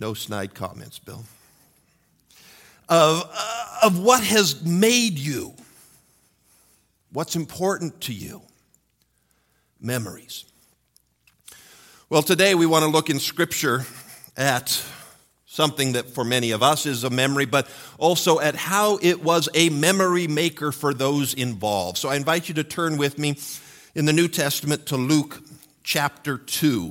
No 0.00 0.14
snide 0.14 0.54
comments, 0.54 0.98
Bill 0.98 1.24
of, 2.88 3.30
uh, 3.32 3.78
of 3.82 3.98
what 3.98 4.22
has 4.24 4.62
made 4.64 5.18
you, 5.18 5.54
what's 7.12 7.36
important 7.36 8.00
to 8.02 8.12
you. 8.12 8.42
Memories. 9.80 10.44
Well, 12.08 12.22
today 12.22 12.54
we 12.54 12.66
want 12.66 12.84
to 12.84 12.90
look 12.90 13.10
in 13.10 13.18
Scripture 13.18 13.84
at 14.36 14.82
something 15.54 15.92
that 15.92 16.10
for 16.10 16.24
many 16.24 16.50
of 16.50 16.64
us 16.64 16.84
is 16.84 17.04
a 17.04 17.10
memory, 17.10 17.44
but 17.44 17.68
also 17.96 18.40
at 18.40 18.56
how 18.56 18.98
it 19.00 19.22
was 19.22 19.48
a 19.54 19.70
memory 19.70 20.26
maker 20.26 20.72
for 20.72 20.92
those 20.92 21.32
involved. 21.32 21.96
So 21.96 22.08
I 22.08 22.16
invite 22.16 22.48
you 22.48 22.54
to 22.56 22.64
turn 22.64 22.96
with 22.96 23.18
me 23.18 23.38
in 23.94 24.04
the 24.04 24.12
New 24.12 24.26
Testament 24.26 24.86
to 24.86 24.96
Luke 24.96 25.40
chapter 25.84 26.38
2. 26.38 26.90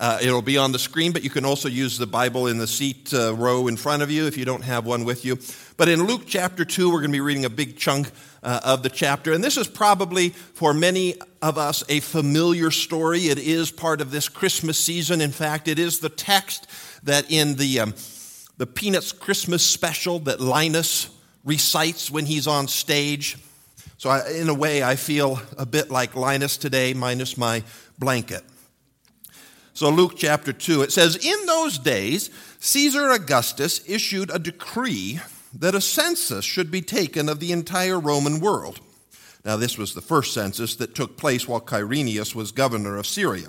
Uh, 0.00 0.18
it'll 0.20 0.42
be 0.42 0.58
on 0.58 0.72
the 0.72 0.80
screen, 0.80 1.12
but 1.12 1.22
you 1.22 1.30
can 1.30 1.44
also 1.44 1.68
use 1.68 1.96
the 1.96 2.08
Bible 2.08 2.48
in 2.48 2.58
the 2.58 2.66
seat 2.66 3.14
uh, 3.14 3.32
row 3.36 3.68
in 3.68 3.76
front 3.76 4.02
of 4.02 4.10
you 4.10 4.26
if 4.26 4.36
you 4.36 4.44
don't 4.44 4.64
have 4.64 4.84
one 4.84 5.04
with 5.04 5.24
you. 5.24 5.38
But 5.76 5.88
in 5.88 6.08
Luke 6.08 6.22
chapter 6.26 6.64
2, 6.64 6.88
we're 6.88 6.98
going 6.98 7.12
to 7.12 7.16
be 7.16 7.20
reading 7.20 7.44
a 7.44 7.50
big 7.50 7.76
chunk 7.78 8.10
uh, 8.42 8.58
of 8.64 8.82
the 8.82 8.90
chapter. 8.90 9.32
And 9.32 9.44
this 9.44 9.56
is 9.56 9.68
probably, 9.68 10.30
for 10.30 10.74
many 10.74 11.14
of 11.40 11.56
us, 11.56 11.84
a 11.88 12.00
familiar 12.00 12.72
story. 12.72 13.28
It 13.28 13.38
is 13.38 13.70
part 13.70 14.00
of 14.00 14.10
this 14.10 14.28
Christmas 14.28 14.76
season. 14.76 15.20
In 15.20 15.30
fact, 15.30 15.68
it 15.68 15.78
is 15.78 16.00
the 16.00 16.08
text 16.08 16.66
that 17.02 17.30
in 17.30 17.56
the, 17.56 17.80
um, 17.80 17.94
the 18.58 18.66
Peanuts 18.66 19.12
Christmas 19.12 19.64
special 19.64 20.18
that 20.20 20.40
Linus 20.40 21.10
recites 21.44 22.10
when 22.10 22.26
he's 22.26 22.46
on 22.46 22.68
stage. 22.68 23.36
So, 23.98 24.10
I, 24.10 24.30
in 24.30 24.48
a 24.48 24.54
way, 24.54 24.82
I 24.82 24.96
feel 24.96 25.40
a 25.58 25.66
bit 25.66 25.90
like 25.90 26.14
Linus 26.14 26.56
today, 26.56 26.94
minus 26.94 27.36
my 27.36 27.62
blanket. 27.98 28.42
So, 29.74 29.90
Luke 29.90 30.14
chapter 30.16 30.52
2, 30.52 30.82
it 30.82 30.92
says, 30.92 31.16
In 31.16 31.46
those 31.46 31.78
days, 31.78 32.30
Caesar 32.60 33.10
Augustus 33.10 33.80
issued 33.88 34.30
a 34.30 34.38
decree 34.38 35.20
that 35.54 35.74
a 35.74 35.80
census 35.80 36.44
should 36.44 36.70
be 36.70 36.82
taken 36.82 37.28
of 37.28 37.40
the 37.40 37.52
entire 37.52 37.98
Roman 37.98 38.40
world. 38.40 38.80
Now, 39.44 39.56
this 39.56 39.76
was 39.76 39.94
the 39.94 40.00
first 40.00 40.32
census 40.34 40.76
that 40.76 40.94
took 40.94 41.16
place 41.16 41.48
while 41.48 41.60
Quirinius 41.60 42.34
was 42.34 42.52
governor 42.52 42.96
of 42.96 43.06
Syria. 43.06 43.48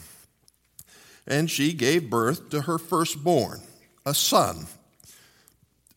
And 1.27 1.49
she 1.49 1.73
gave 1.73 2.09
birth 2.09 2.49
to 2.49 2.61
her 2.61 2.77
firstborn, 2.77 3.61
a 4.05 4.13
son. 4.13 4.67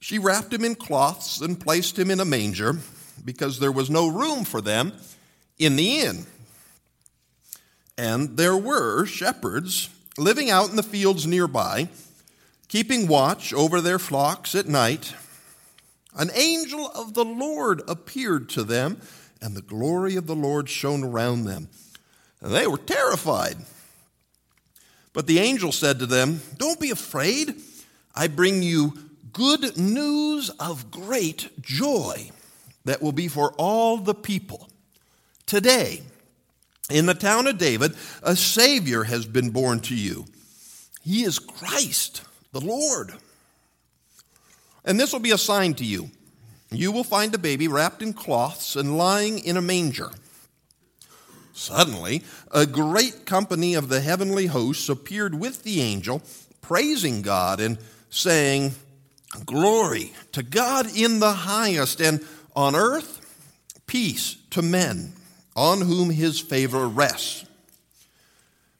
She 0.01 0.19
wrapped 0.19 0.53
him 0.53 0.65
in 0.65 0.75
cloths 0.75 1.41
and 1.41 1.59
placed 1.59 1.99
him 1.99 2.11
in 2.11 2.21
a 2.21 2.25
manger 2.25 2.79
because 3.25 3.59
there 3.59 3.73
was 3.73 3.89
no 3.89 4.07
room 4.09 4.45
for 4.45 4.61
them 4.61 4.93
in 5.59 5.77
the 5.77 6.01
inn. 6.01 6.27
And 7.97 8.37
there 8.37 8.57
were 8.57 9.07
shepherds 9.07 9.89
living 10.19 10.51
out 10.51 10.71
in 10.71 10.77
the 10.77 10.83
fields 10.83 11.27
nearby, 11.27 11.89
keeping 12.69 13.09
watch 13.09 13.55
over 13.55 13.81
their 13.81 13.99
flocks 13.99 14.55
at 14.55 14.67
night 14.67 15.15
an 16.17 16.31
angel 16.35 16.91
of 16.95 17.15
the 17.15 17.25
Lord 17.25 17.83
appeared 17.89 18.49
to 18.51 18.63
them, 18.63 19.01
and 19.43 19.57
the 19.57 19.63
glory 19.63 20.15
of 20.17 20.27
the 20.27 20.37
Lord 20.37 20.69
shone 20.69 21.03
around 21.03 21.45
them. 21.45 21.69
And 22.41 22.55
they 22.55 22.67
were 22.67 22.79
terrified. 22.79 23.57
But 25.15 25.27
the 25.27 25.39
angel 25.39 25.73
said 25.73 26.01
to 26.01 26.07
them, 26.07 26.43
Don't 26.59 26.81
be 26.81 26.91
afraid. 26.91 27.55
I 28.15 28.27
bring 28.27 28.63
you 28.63 28.93
good 29.33 29.79
news 29.79 30.51
of 30.61 30.91
great 30.91 31.49
joy 31.63 32.31
that 32.85 33.01
will 33.01 33.13
be 33.13 33.29
for 33.29 33.53
all 33.53 33.97
the 33.97 34.15
people. 34.15 34.69
Today, 35.47 36.03
in 36.91 37.07
the 37.07 37.15
town 37.15 37.47
of 37.47 37.57
David, 37.57 37.95
a 38.23 38.37
Savior 38.37 39.05
has 39.05 39.25
been 39.25 39.51
born 39.51 39.81
to 39.81 39.95
you. 39.95 40.27
He 41.03 41.23
is 41.23 41.39
Christ, 41.39 42.23
the 42.53 42.61
Lord. 42.61 43.15
And 44.85 45.01
this 45.01 45.13
will 45.13 45.21
be 45.21 45.31
a 45.31 45.39
sign 45.39 45.75
to 45.75 45.85
you. 45.85 46.11
You 46.71 46.93
will 46.93 47.05
find 47.05 47.35
a 47.35 47.39
baby 47.39 47.69
wrapped 47.69 48.03
in 48.03 48.13
cloths 48.13 48.75
and 48.75 48.99
lying 48.99 49.39
in 49.39 49.57
a 49.57 49.63
manger. 49.63 50.11
Suddenly, 51.55 52.23
a 52.51 52.67
great 52.67 53.27
company 53.27 53.75
of 53.75 53.89
the 53.89 54.01
heavenly 54.01 54.47
hosts 54.47 54.89
appeared 54.89 55.39
with 55.39 55.63
the 55.63 55.81
angel, 55.81 56.21
praising 56.61 57.23
God 57.23 57.61
and 57.61 57.79
saying, 58.11 58.75
Glory 59.47 60.13
to 60.33 60.43
God 60.43 60.89
in 60.97 61.21
the 61.21 61.33
highest, 61.33 62.01
and 62.01 62.25
on 62.57 62.75
earth, 62.75 63.21
peace 63.87 64.37
to 64.51 64.63
men 64.63 65.13
on 65.55 65.81
whom 65.81 66.11
his 66.11 66.41
favor 66.41 66.89
rests. 66.89 67.45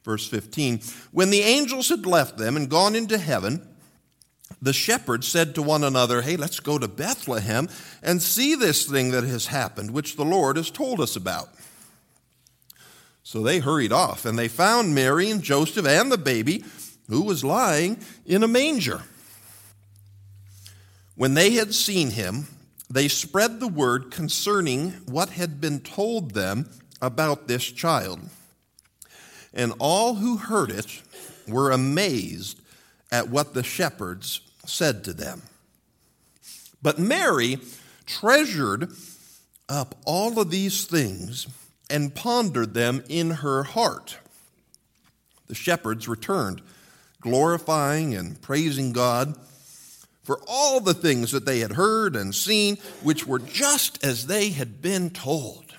Verse 0.05 0.29
15 0.29 0.81
When 1.13 1.31
the 1.31 1.43
angels 1.43 1.89
had 1.89 2.07
left 2.07 2.39
them 2.39 2.57
and 2.57 2.69
gone 2.69 2.97
into 2.97 3.19
heaven, 3.19 3.67
the 4.61 4.73
shepherds 4.73 5.29
said 5.29 5.55
to 5.55 5.63
one 5.63 5.85
another, 5.85 6.23
Hey, 6.23 6.37
let's 6.37 6.61
go 6.61 6.79
to 6.79 6.89
Bethlehem 6.89 7.69
and 8.03 8.21
see 8.21 8.55
this 8.55 8.85
thing 8.87 9.13
that 9.13 9.25
has 9.25 9.47
happened, 9.47 9.93
which 9.93 10.17
the 10.17 10.25
Lord 10.25 10.57
has 10.57 10.71
told 10.71 11.01
us 11.01 11.17
about. 11.17 11.51
So 13.25 13.43
they 13.43 13.59
hurried 13.59 13.91
off, 13.91 14.27
and 14.27 14.39
they 14.39 14.49
found 14.49 14.95
Mary 14.95 15.31
and 15.31 15.43
Joseph 15.43 15.87
and 15.87 16.13
the 16.13 16.19
baby, 16.19 16.63
who 17.09 17.23
was 17.23 17.43
lying 17.43 17.99
in 18.27 18.43
a 18.43 18.49
manger. 18.49 19.03
When 21.17 21.33
they 21.33 21.53
had 21.53 21.75
seen 21.75 22.11
him, 22.11 22.49
they 22.91 23.09
spread 23.09 23.61
the 23.61 23.69
word 23.69 24.11
concerning 24.11 24.91
what 25.07 25.31
had 25.31 25.59
been 25.59 25.81
told 25.81 26.33
them 26.33 26.69
about 27.01 27.49
this 27.49 27.65
child. 27.65 28.21
And 29.55 29.73
all 29.79 30.17
who 30.17 30.37
heard 30.37 30.71
it 30.71 31.03
were 31.49 31.71
amazed 31.71 32.61
at 33.11 33.31
what 33.31 33.55
the 33.55 33.63
shepherds 33.63 34.43
said 34.67 35.03
to 35.05 35.15
them. 35.15 35.43
But 36.83 36.99
Mary 36.99 37.59
treasured 38.05 38.93
up 39.69 39.95
all 40.05 40.39
of 40.39 40.51
these 40.51 40.85
things 40.85 41.47
and 41.91 42.15
pondered 42.15 42.75
them 42.75 43.05
in 43.09 43.31
her 43.31 43.63
heart. 43.63 44.19
The 45.47 45.55
shepherds 45.55 46.09
returned, 46.09 46.63
glorifying 47.21 48.15
and 48.15 48.41
praising 48.41 48.93
God 48.93 49.37
for 50.23 50.41
all 50.49 50.81
the 50.81 50.95
things 50.95 51.33
that 51.33 51.45
they 51.45 51.61
had 51.61 51.73
heard 51.73 52.17
and 52.17 52.35
seen, 52.35 52.77
which 53.03 53.27
were 53.27 53.39
just 53.39 54.03
as 54.05 54.27
they 54.27 54.51
had 54.51 54.81
been 54.81 55.11
told. 55.11 55.75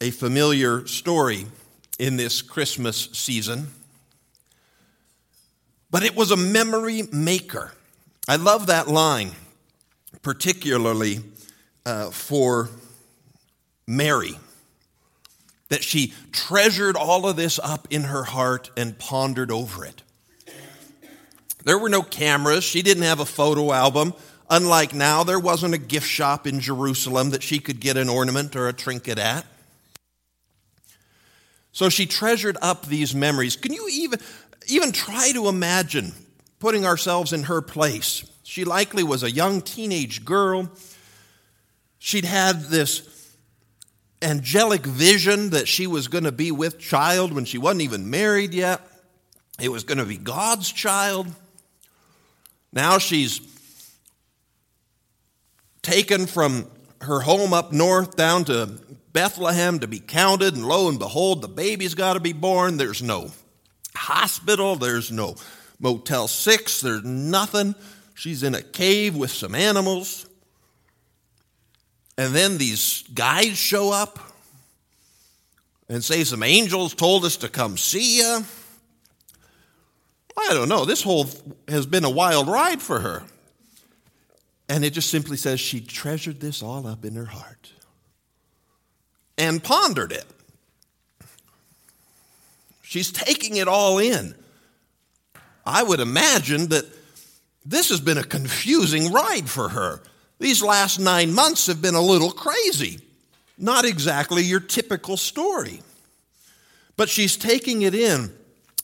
A 0.00 0.10
familiar 0.10 0.86
story 0.86 1.46
in 1.98 2.16
this 2.16 2.42
Christmas 2.42 3.08
season 3.12 3.68
but 5.90 6.02
it 6.02 6.14
was 6.14 6.30
a 6.30 6.36
memory 6.36 7.02
maker. 7.12 7.72
I 8.26 8.36
love 8.36 8.66
that 8.66 8.88
line, 8.88 9.32
particularly 10.22 11.20
uh, 11.86 12.10
for 12.10 12.68
Mary, 13.88 14.38
that 15.68 15.82
she 15.82 16.12
treasured 16.30 16.94
all 16.94 17.26
of 17.28 17.34
this 17.36 17.58
up 17.58 17.88
in 17.90 18.04
her 18.04 18.22
heart 18.22 18.70
and 18.76 18.98
pondered 18.98 19.50
over 19.50 19.84
it. 19.84 20.02
There 21.64 21.78
were 21.78 21.88
no 21.88 22.02
cameras, 22.02 22.62
she 22.62 22.82
didn't 22.82 23.02
have 23.02 23.18
a 23.18 23.26
photo 23.26 23.72
album. 23.72 24.14
Unlike 24.50 24.94
now, 24.94 25.24
there 25.24 25.40
wasn't 25.40 25.74
a 25.74 25.78
gift 25.78 26.06
shop 26.06 26.46
in 26.46 26.60
Jerusalem 26.60 27.30
that 27.30 27.42
she 27.42 27.58
could 27.58 27.80
get 27.80 27.96
an 27.96 28.08
ornament 28.08 28.54
or 28.54 28.68
a 28.68 28.72
trinket 28.72 29.18
at. 29.18 29.44
So 31.72 31.88
she 31.88 32.06
treasured 32.06 32.56
up 32.62 32.86
these 32.86 33.14
memories. 33.14 33.56
Can 33.56 33.72
you 33.72 33.88
even, 33.90 34.20
even 34.68 34.92
try 34.92 35.32
to 35.32 35.48
imagine 35.48 36.12
putting 36.58 36.84
ourselves 36.84 37.32
in 37.32 37.44
her 37.44 37.60
place. 37.60 38.24
She 38.42 38.64
likely 38.64 39.02
was 39.02 39.22
a 39.22 39.30
young 39.30 39.62
teenage 39.62 40.24
girl. 40.24 40.70
She'd 41.98 42.24
had 42.24 42.62
this 42.64 43.00
angelic 44.22 44.84
vision 44.84 45.50
that 45.50 45.68
she 45.68 45.86
was 45.86 46.08
going 46.08 46.24
to 46.24 46.32
be 46.32 46.50
with 46.50 46.78
child 46.78 47.32
when 47.32 47.44
she 47.44 47.58
wasn't 47.58 47.82
even 47.82 48.10
married 48.10 48.54
yet. 48.54 48.80
It 49.60 49.70
was 49.70 49.84
going 49.84 49.98
to 49.98 50.04
be 50.04 50.16
God's 50.16 50.70
child. 50.70 51.28
Now 52.72 52.98
she's 52.98 53.40
taken 55.82 56.26
from 56.26 56.66
her 57.00 57.20
home 57.20 57.52
up 57.52 57.72
north 57.72 58.16
down 58.16 58.44
to 58.44 58.78
Bethlehem 59.12 59.78
to 59.80 59.88
be 59.88 60.00
counted, 60.00 60.54
and 60.54 60.66
lo 60.66 60.88
and 60.88 60.98
behold, 60.98 61.42
the 61.42 61.48
baby's 61.48 61.94
got 61.94 62.14
to 62.14 62.20
be 62.20 62.32
born. 62.32 62.76
There's 62.76 63.02
no 63.02 63.30
hospital, 63.96 64.76
there's 64.76 65.10
no 65.10 65.36
Motel 65.80 66.28
6, 66.28 66.80
there's 66.80 67.04
nothing. 67.04 67.74
She's 68.14 68.42
in 68.42 68.54
a 68.54 68.62
cave 68.62 69.16
with 69.16 69.30
some 69.30 69.54
animals. 69.54 70.27
And 72.18 72.34
then 72.34 72.58
these 72.58 73.04
guys 73.14 73.56
show 73.56 73.92
up 73.92 74.18
and 75.88 76.02
say, 76.02 76.24
Some 76.24 76.42
angels 76.42 76.92
told 76.92 77.24
us 77.24 77.36
to 77.38 77.48
come 77.48 77.78
see 77.78 78.18
you. 78.18 78.44
I 80.36 80.52
don't 80.52 80.68
know. 80.68 80.84
This 80.84 81.02
whole 81.02 81.26
has 81.68 81.86
been 81.86 82.04
a 82.04 82.10
wild 82.10 82.48
ride 82.48 82.82
for 82.82 83.00
her. 83.00 83.22
And 84.68 84.84
it 84.84 84.92
just 84.92 85.10
simply 85.10 85.36
says 85.36 85.60
she 85.60 85.80
treasured 85.80 86.40
this 86.40 86.62
all 86.62 86.86
up 86.86 87.04
in 87.04 87.14
her 87.14 87.24
heart 87.24 87.72
and 89.38 89.62
pondered 89.62 90.12
it. 90.12 90.26
She's 92.82 93.12
taking 93.12 93.56
it 93.56 93.68
all 93.68 93.98
in. 93.98 94.34
I 95.64 95.82
would 95.82 96.00
imagine 96.00 96.68
that 96.68 96.84
this 97.64 97.90
has 97.90 98.00
been 98.00 98.18
a 98.18 98.24
confusing 98.24 99.12
ride 99.12 99.48
for 99.48 99.68
her. 99.70 100.02
These 100.38 100.62
last 100.62 100.98
nine 100.98 101.32
months 101.32 101.66
have 101.66 101.82
been 101.82 101.94
a 101.94 102.02
little 102.02 102.30
crazy. 102.30 103.00
Not 103.56 103.84
exactly 103.84 104.42
your 104.42 104.60
typical 104.60 105.16
story. 105.16 105.82
But 106.96 107.08
she's 107.08 107.36
taking 107.36 107.82
it 107.82 107.94
in 107.94 108.32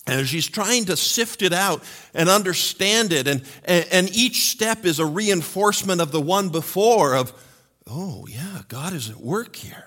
and 0.06 0.28
she's 0.28 0.48
trying 0.48 0.86
to 0.86 0.96
sift 0.96 1.42
it 1.42 1.52
out 1.52 1.82
and 2.12 2.28
understand 2.28 3.12
it. 3.12 3.26
And, 3.26 3.42
and, 3.64 4.14
each 4.14 4.50
step 4.50 4.84
is 4.84 4.98
a 4.98 5.06
reinforcement 5.06 6.00
of 6.00 6.12
the 6.12 6.20
one 6.20 6.50
before 6.50 7.14
of, 7.14 7.32
oh, 7.86 8.26
yeah, 8.28 8.62
God 8.68 8.92
is 8.92 9.08
at 9.08 9.16
work 9.16 9.56
here. 9.56 9.86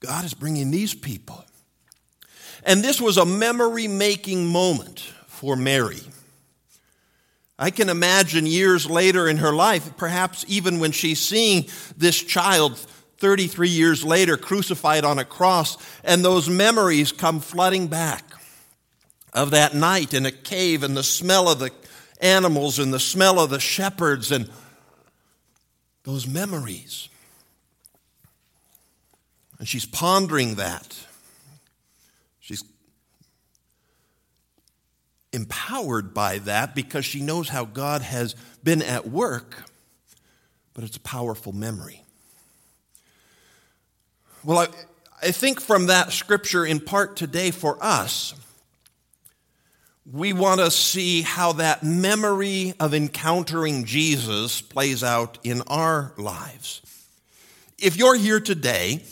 God 0.00 0.24
is 0.24 0.34
bringing 0.34 0.70
these 0.70 0.94
people. 0.94 1.44
And 2.64 2.82
this 2.82 3.00
was 3.00 3.16
a 3.16 3.24
memory 3.24 3.86
making 3.86 4.46
moment 4.46 5.00
for 5.28 5.54
Mary. 5.54 6.00
I 7.58 7.70
can 7.70 7.88
imagine 7.88 8.46
years 8.46 8.88
later 8.88 9.28
in 9.28 9.38
her 9.38 9.52
life, 9.52 9.96
perhaps 9.96 10.44
even 10.48 10.78
when 10.78 10.92
she's 10.92 11.20
seeing 11.20 11.66
this 11.96 12.22
child 12.22 12.78
33 13.18 13.68
years 13.70 14.04
later 14.04 14.36
crucified 14.36 15.04
on 15.04 15.18
a 15.18 15.24
cross, 15.24 15.78
and 16.04 16.24
those 16.24 16.50
memories 16.50 17.12
come 17.12 17.40
flooding 17.40 17.86
back 17.86 18.24
of 19.32 19.52
that 19.52 19.74
night 19.74 20.12
in 20.12 20.26
a 20.26 20.30
cave 20.30 20.82
and 20.82 20.96
the 20.96 21.02
smell 21.02 21.48
of 21.48 21.58
the 21.58 21.70
animals 22.20 22.78
and 22.78 22.92
the 22.92 23.00
smell 23.00 23.40
of 23.40 23.50
the 23.50 23.60
shepherds 23.60 24.32
and 24.32 24.50
those 26.04 26.26
memories. 26.26 27.08
And 29.58 29.66
she's 29.66 29.86
pondering 29.86 30.56
that. 30.56 30.96
She's 32.40 32.62
empowered 35.36 36.12
by 36.12 36.38
that 36.38 36.74
because 36.74 37.04
she 37.04 37.20
knows 37.20 37.50
how 37.50 37.64
God 37.64 38.02
has 38.02 38.34
been 38.64 38.82
at 38.82 39.06
work, 39.06 39.62
but 40.74 40.82
it's 40.82 40.96
a 40.96 41.00
powerful 41.00 41.52
memory. 41.52 42.02
Well, 44.42 44.58
I, 44.58 44.68
I 45.28 45.30
think 45.30 45.60
from 45.60 45.86
that 45.86 46.12
scripture 46.12 46.66
in 46.66 46.80
part 46.80 47.16
today 47.16 47.50
for 47.50 47.78
us, 47.80 48.34
we 50.10 50.32
want 50.32 50.60
to 50.60 50.70
see 50.70 51.22
how 51.22 51.52
that 51.54 51.82
memory 51.82 52.74
of 52.80 52.94
encountering 52.94 53.84
Jesus 53.84 54.60
plays 54.60 55.04
out 55.04 55.38
in 55.44 55.62
our 55.66 56.12
lives. 56.16 56.80
If 57.78 57.96
you're 57.96 58.16
here 58.16 58.40
today, 58.40 59.02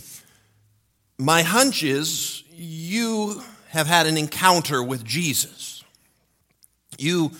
my 1.18 1.42
hunch 1.42 1.82
is 1.82 2.44
you 2.52 3.42
have 3.70 3.88
had 3.88 4.06
an 4.06 4.16
encounter 4.16 4.82
with 4.82 5.04
Jesus. 5.04 5.73
You 6.98 7.32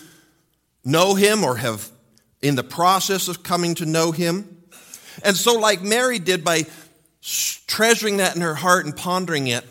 know 0.85 1.15
him 1.15 1.45
or 1.45 1.57
have 1.57 1.91
in 2.43 2.57
the 2.57 2.65
process 2.65 3.29
of 3.29 3.43
coming 3.43 3.75
to 3.77 3.87
know 3.87 4.13
him. 4.13 4.63
And 5.23 5.37
so, 5.37 5.55
like 5.59 5.83
Mary 5.83 6.19
did 6.19 6.45
by 6.45 6.67
treasuring 7.67 8.19
that 8.19 8.37
in 8.37 8.43
her 8.43 8.55
heart 8.55 8.85
and 8.85 8.95
pondering 8.95 9.47
it, 9.47 9.65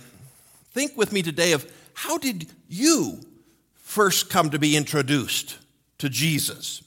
think 0.72 0.98
with 0.98 1.12
me 1.12 1.22
today 1.22 1.52
of 1.52 1.72
how 1.94 2.18
did 2.18 2.48
you 2.68 3.20
first 3.75 4.30
come 4.30 4.50
to 4.50 4.60
be 4.60 4.75
introduced 4.75 5.58
to 6.00 6.10
Jesus? 6.10 6.82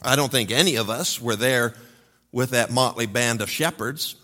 I 0.00 0.16
don't 0.16 0.32
think 0.32 0.50
any 0.50 0.76
of 0.76 0.88
us 0.90 1.20
were 1.20 1.36
there 1.36 1.74
with 2.32 2.50
that 2.50 2.70
motley 2.70 3.06
band 3.06 3.40
of 3.40 3.50
shepherds. 3.50 4.16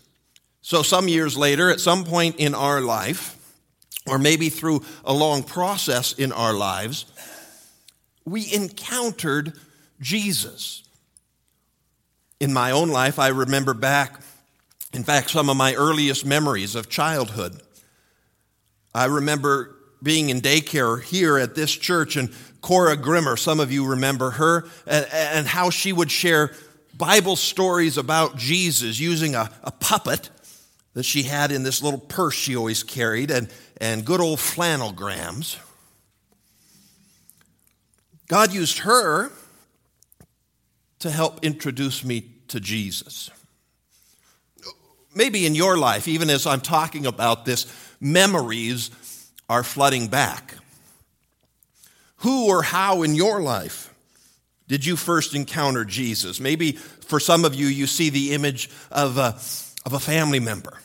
So, 0.61 0.83
some 0.83 1.07
years 1.07 1.37
later, 1.37 1.69
at 1.71 1.79
some 1.79 2.03
point 2.03 2.37
in 2.37 2.53
our 2.53 2.81
life, 2.81 3.37
or 4.07 4.17
maybe 4.17 4.49
through 4.49 4.83
a 5.05 5.13
long 5.13 5.43
process 5.43 6.13
in 6.13 6.31
our 6.31 6.53
lives, 6.53 7.05
we 8.25 8.51
encountered 8.53 9.53
Jesus. 9.99 10.83
In 12.39 12.53
my 12.53 12.71
own 12.71 12.89
life, 12.89 13.19
I 13.19 13.27
remember 13.27 13.73
back, 13.73 14.19
in 14.93 15.03
fact, 15.03 15.29
some 15.29 15.49
of 15.49 15.57
my 15.57 15.75
earliest 15.75 16.25
memories 16.25 16.75
of 16.75 16.89
childhood. 16.89 17.61
I 18.93 19.05
remember 19.05 19.75
being 20.03 20.29
in 20.29 20.41
daycare 20.41 21.01
here 21.01 21.37
at 21.37 21.53
this 21.53 21.71
church, 21.71 22.15
and 22.15 22.33
Cora 22.61 22.97
Grimmer, 22.97 23.37
some 23.37 23.59
of 23.59 23.71
you 23.71 23.85
remember 23.85 24.31
her, 24.31 24.65
and, 24.87 25.05
and 25.11 25.47
how 25.47 25.69
she 25.69 25.93
would 25.93 26.09
share 26.09 26.51
Bible 26.97 27.35
stories 27.35 27.97
about 27.97 28.37
Jesus 28.37 28.99
using 28.99 29.35
a, 29.35 29.49
a 29.63 29.71
puppet 29.71 30.29
that 30.93 31.03
she 31.03 31.23
had 31.23 31.51
in 31.51 31.63
this 31.63 31.81
little 31.81 31.99
purse 31.99 32.35
she 32.35 32.55
always 32.55 32.83
carried 32.83 33.31
and, 33.31 33.49
and 33.79 34.05
good 34.05 34.19
old 34.19 34.39
flannelgrams. 34.39 35.57
God 38.27 38.53
used 38.53 38.79
her 38.79 39.31
to 40.99 41.09
help 41.09 41.43
introduce 41.43 42.03
me 42.03 42.25
to 42.47 42.59
Jesus. 42.59 43.29
Maybe 45.13 45.45
in 45.45 45.55
your 45.55 45.77
life, 45.77 46.07
even 46.07 46.29
as 46.29 46.45
I'm 46.47 46.61
talking 46.61 47.05
about 47.05 47.45
this, 47.45 47.65
memories 47.99 48.91
are 49.49 49.63
flooding 49.63 50.07
back. 50.07 50.55
Who 52.17 52.47
or 52.47 52.63
how 52.63 53.01
in 53.01 53.15
your 53.15 53.41
life 53.41 53.93
did 54.67 54.85
you 54.85 54.95
first 54.95 55.35
encounter 55.35 55.83
Jesus? 55.83 56.39
Maybe 56.39 56.73
for 56.73 57.19
some 57.19 57.43
of 57.43 57.55
you, 57.55 57.67
you 57.67 57.87
see 57.87 58.09
the 58.09 58.33
image 58.33 58.69
of 58.89 59.17
a, 59.17 59.37
of 59.85 59.93
a 59.93 59.99
family 59.99 60.39
member, 60.39 60.79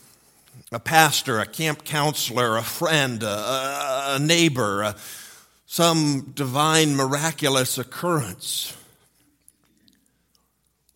a 0.72 0.80
pastor, 0.80 1.38
a 1.38 1.46
camp 1.46 1.84
counselor, 1.84 2.56
a 2.56 2.62
friend, 2.62 3.22
a, 3.22 4.14
a 4.16 4.18
neighbor, 4.18 4.82
a, 4.82 4.96
some 5.66 6.32
divine 6.34 6.94
miraculous 6.94 7.78
occurrence. 7.78 8.76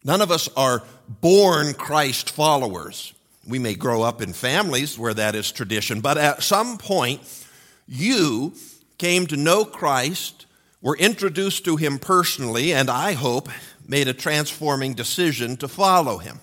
None 0.04 0.22
of 0.22 0.30
us 0.30 0.48
are 0.56 0.82
born 1.08 1.74
Christ 1.74 2.30
followers. 2.30 3.12
We 3.46 3.58
may 3.58 3.74
grow 3.74 4.02
up 4.02 4.22
in 4.22 4.32
families 4.32 4.98
where 4.98 5.14
that 5.14 5.34
is 5.34 5.52
tradition, 5.52 6.00
but 6.00 6.16
at 6.16 6.42
some 6.42 6.78
point, 6.78 7.20
you 7.86 8.54
came 8.96 9.26
to 9.26 9.36
know 9.36 9.64
Christ, 9.64 10.46
were 10.80 10.96
introduced 10.96 11.64
to 11.64 11.76
him 11.76 11.98
personally, 11.98 12.72
and 12.72 12.88
I 12.88 13.12
hope 13.12 13.48
made 13.86 14.08
a 14.08 14.14
transforming 14.14 14.94
decision 14.94 15.56
to 15.58 15.68
follow 15.68 16.18
him. 16.18 16.40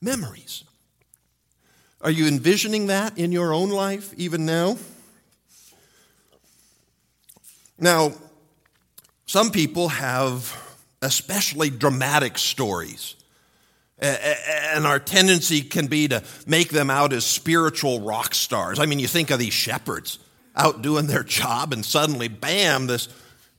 Memories. 0.00 0.64
Are 2.00 2.10
you 2.10 2.26
envisioning 2.26 2.86
that 2.86 3.18
in 3.18 3.32
your 3.32 3.52
own 3.52 3.70
life 3.70 4.14
even 4.16 4.46
now? 4.46 4.78
Now, 7.78 8.12
some 9.26 9.50
people 9.50 9.88
have 9.88 10.56
especially 11.02 11.70
dramatic 11.70 12.38
stories 12.38 13.14
and 14.00 14.86
our 14.86 14.98
tendency 14.98 15.62
can 15.62 15.86
be 15.86 16.08
to 16.08 16.22
make 16.46 16.68
them 16.68 16.90
out 16.90 17.12
as 17.12 17.24
spiritual 17.26 18.00
rock 18.00 18.34
stars. 18.34 18.78
I 18.78 18.86
mean, 18.86 18.98
you 18.98 19.08
think 19.08 19.30
of 19.30 19.38
these 19.38 19.52
shepherds 19.52 20.18
out 20.54 20.82
doing 20.82 21.06
their 21.06 21.22
job, 21.22 21.72
and 21.72 21.84
suddenly, 21.84 22.28
bam, 22.28 22.86
this 22.86 23.08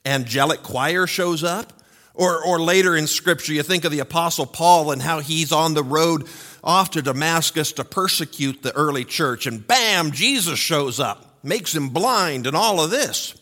angelic 0.06 0.64
choir 0.64 1.08
shows 1.08 1.44
up. 1.44 1.74
Or, 2.20 2.44
or 2.44 2.60
later 2.60 2.98
in 2.98 3.08
Scripture, 3.08 3.54
you 3.54 3.64
think 3.64 3.86
of 3.86 3.94
the 3.94 4.00
Apostle 4.00 4.46
Paul 4.46 4.92
and 4.92 5.02
how 5.02 5.22
he's 5.22 5.54
on 5.54 5.74
the 5.74 5.86
road 5.86 6.28
off 6.62 6.92
to 6.92 7.02
Damascus 7.02 7.72
to 7.72 7.86
persecute 7.86 8.62
the 8.62 8.76
early 8.76 9.06
church, 9.06 9.48
and 9.48 9.66
bam, 9.66 10.12
Jesus 10.12 10.60
shows 10.60 11.00
up, 11.00 11.40
makes 11.44 11.74
him 11.74 11.88
blind, 11.88 12.46
and 12.46 12.58
all 12.58 12.84
of 12.84 12.92
this. 12.92 13.36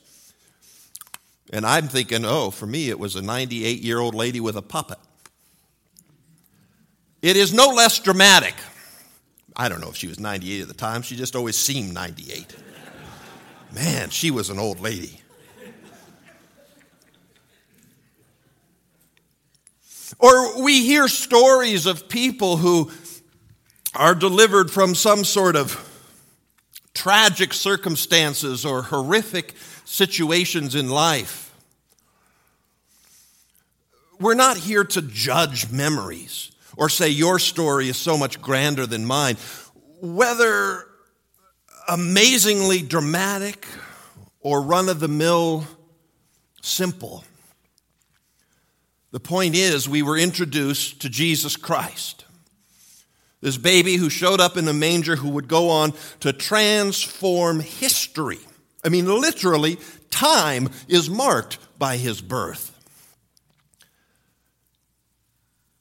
And 1.51 1.65
I'm 1.65 1.87
thinking, 1.87 2.23
oh, 2.23 2.51
for 2.51 2.67
me, 2.67 2.89
it 2.89 2.99
was 2.99 3.15
a 3.15 3.21
98 3.23 3.81
year 3.81 3.97
old 3.97 4.13
lady 4.13 4.39
with 4.39 4.55
a 4.55 4.61
puppet. 4.61 4.99
It 7.23 7.35
is 7.35 7.55
no 7.55 7.69
less 7.69 7.97
dramatic. 7.97 8.53
I 9.55 9.69
don't 9.69 9.81
know 9.81 9.89
if 9.89 9.95
she 9.95 10.07
was 10.07 10.19
98 10.19 10.61
at 10.61 10.67
the 10.67 10.75
time, 10.75 11.01
she 11.01 11.15
just 11.15 11.35
always 11.35 11.57
seemed 11.57 11.95
98. 11.95 12.55
Man, 13.73 14.11
she 14.11 14.29
was 14.29 14.51
an 14.51 14.59
old 14.59 14.79
lady. 14.79 15.19
Or 20.19 20.61
we 20.61 20.83
hear 20.85 21.07
stories 21.07 21.85
of 21.85 22.09
people 22.09 22.57
who 22.57 22.91
are 23.95 24.15
delivered 24.15 24.71
from 24.71 24.95
some 24.95 25.23
sort 25.23 25.55
of 25.55 25.83
tragic 26.93 27.53
circumstances 27.53 28.65
or 28.65 28.83
horrific 28.83 29.53
situations 29.85 30.75
in 30.75 30.89
life. 30.89 31.53
We're 34.19 34.33
not 34.33 34.57
here 34.57 34.83
to 34.83 35.01
judge 35.01 35.71
memories 35.71 36.51
or 36.75 36.89
say 36.89 37.09
your 37.09 37.39
story 37.39 37.89
is 37.89 37.97
so 37.97 38.17
much 38.17 38.41
grander 38.41 38.85
than 38.85 39.05
mine. 39.05 39.37
Whether 40.01 40.85
amazingly 41.87 42.81
dramatic 42.81 43.67
or 44.39 44.61
run 44.61 44.89
of 44.89 44.99
the 44.99 45.07
mill 45.07 45.65
simple, 46.61 47.23
the 49.11 49.19
point 49.19 49.55
is 49.55 49.87
we 49.87 50.03
were 50.03 50.17
introduced 50.17 51.01
to 51.01 51.09
Jesus 51.09 51.55
Christ. 51.55 52.25
This 53.41 53.57
baby 53.57 53.95
who 53.95 54.09
showed 54.09 54.39
up 54.39 54.57
in 54.57 54.67
a 54.67 54.73
manger 54.73 55.15
who 55.15 55.29
would 55.29 55.47
go 55.47 55.69
on 55.69 55.93
to 56.21 56.33
transform 56.33 57.59
history. 57.59 58.39
I 58.83 58.89
mean, 58.89 59.05
literally, 59.05 59.77
time 60.09 60.69
is 60.87 61.09
marked 61.09 61.57
by 61.77 61.97
his 61.97 62.21
birth. 62.21 62.73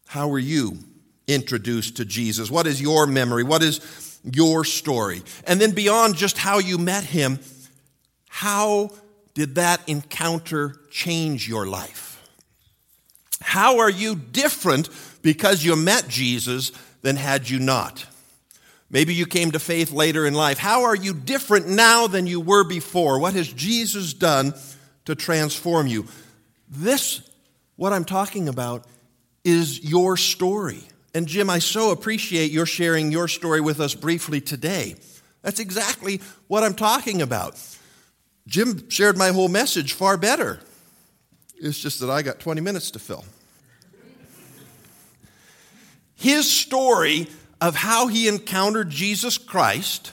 How 0.06 0.28
were 0.28 0.38
you 0.38 0.78
introduced 1.26 1.96
to 1.96 2.04
Jesus? 2.04 2.50
What 2.50 2.66
is 2.66 2.80
your 2.80 3.06
memory? 3.06 3.42
What 3.42 3.62
is 3.62 4.20
your 4.22 4.64
story? 4.64 5.22
And 5.46 5.60
then, 5.60 5.72
beyond 5.72 6.16
just 6.16 6.38
how 6.38 6.58
you 6.58 6.78
met 6.78 7.04
him, 7.04 7.40
how 8.28 8.90
did 9.34 9.56
that 9.56 9.80
encounter 9.88 10.76
change 10.90 11.48
your 11.48 11.66
life? 11.66 12.05
How 13.40 13.78
are 13.78 13.90
you 13.90 14.14
different 14.14 14.88
because 15.22 15.64
you 15.64 15.76
met 15.76 16.08
Jesus 16.08 16.72
than 17.02 17.16
had 17.16 17.48
you 17.48 17.58
not? 17.58 18.06
Maybe 18.88 19.14
you 19.14 19.26
came 19.26 19.50
to 19.50 19.58
faith 19.58 19.90
later 19.90 20.26
in 20.26 20.34
life. 20.34 20.58
How 20.58 20.84
are 20.84 20.94
you 20.94 21.12
different 21.12 21.68
now 21.68 22.06
than 22.06 22.26
you 22.26 22.40
were 22.40 22.64
before? 22.64 23.18
What 23.18 23.34
has 23.34 23.52
Jesus 23.52 24.12
done 24.12 24.54
to 25.06 25.14
transform 25.14 25.86
you? 25.86 26.06
This, 26.68 27.28
what 27.74 27.92
I'm 27.92 28.04
talking 28.04 28.48
about, 28.48 28.86
is 29.44 29.84
your 29.84 30.16
story. 30.16 30.82
And 31.14 31.26
Jim, 31.26 31.50
I 31.50 31.58
so 31.58 31.90
appreciate 31.90 32.50
your 32.50 32.66
sharing 32.66 33.10
your 33.10 33.26
story 33.26 33.60
with 33.60 33.80
us 33.80 33.94
briefly 33.94 34.40
today. 34.40 34.96
That's 35.42 35.60
exactly 35.60 36.20
what 36.46 36.62
I'm 36.62 36.74
talking 36.74 37.22
about. 37.22 37.58
Jim 38.46 38.88
shared 38.88 39.16
my 39.16 39.28
whole 39.28 39.48
message 39.48 39.92
far 39.92 40.16
better. 40.16 40.60
It's 41.58 41.78
just 41.78 42.00
that 42.00 42.10
I 42.10 42.22
got 42.22 42.40
20 42.40 42.60
minutes 42.60 42.90
to 42.92 42.98
fill. 42.98 43.24
His 46.14 46.50
story 46.50 47.28
of 47.60 47.74
how 47.74 48.06
he 48.08 48.28
encountered 48.28 48.90
Jesus 48.90 49.38
Christ 49.38 50.12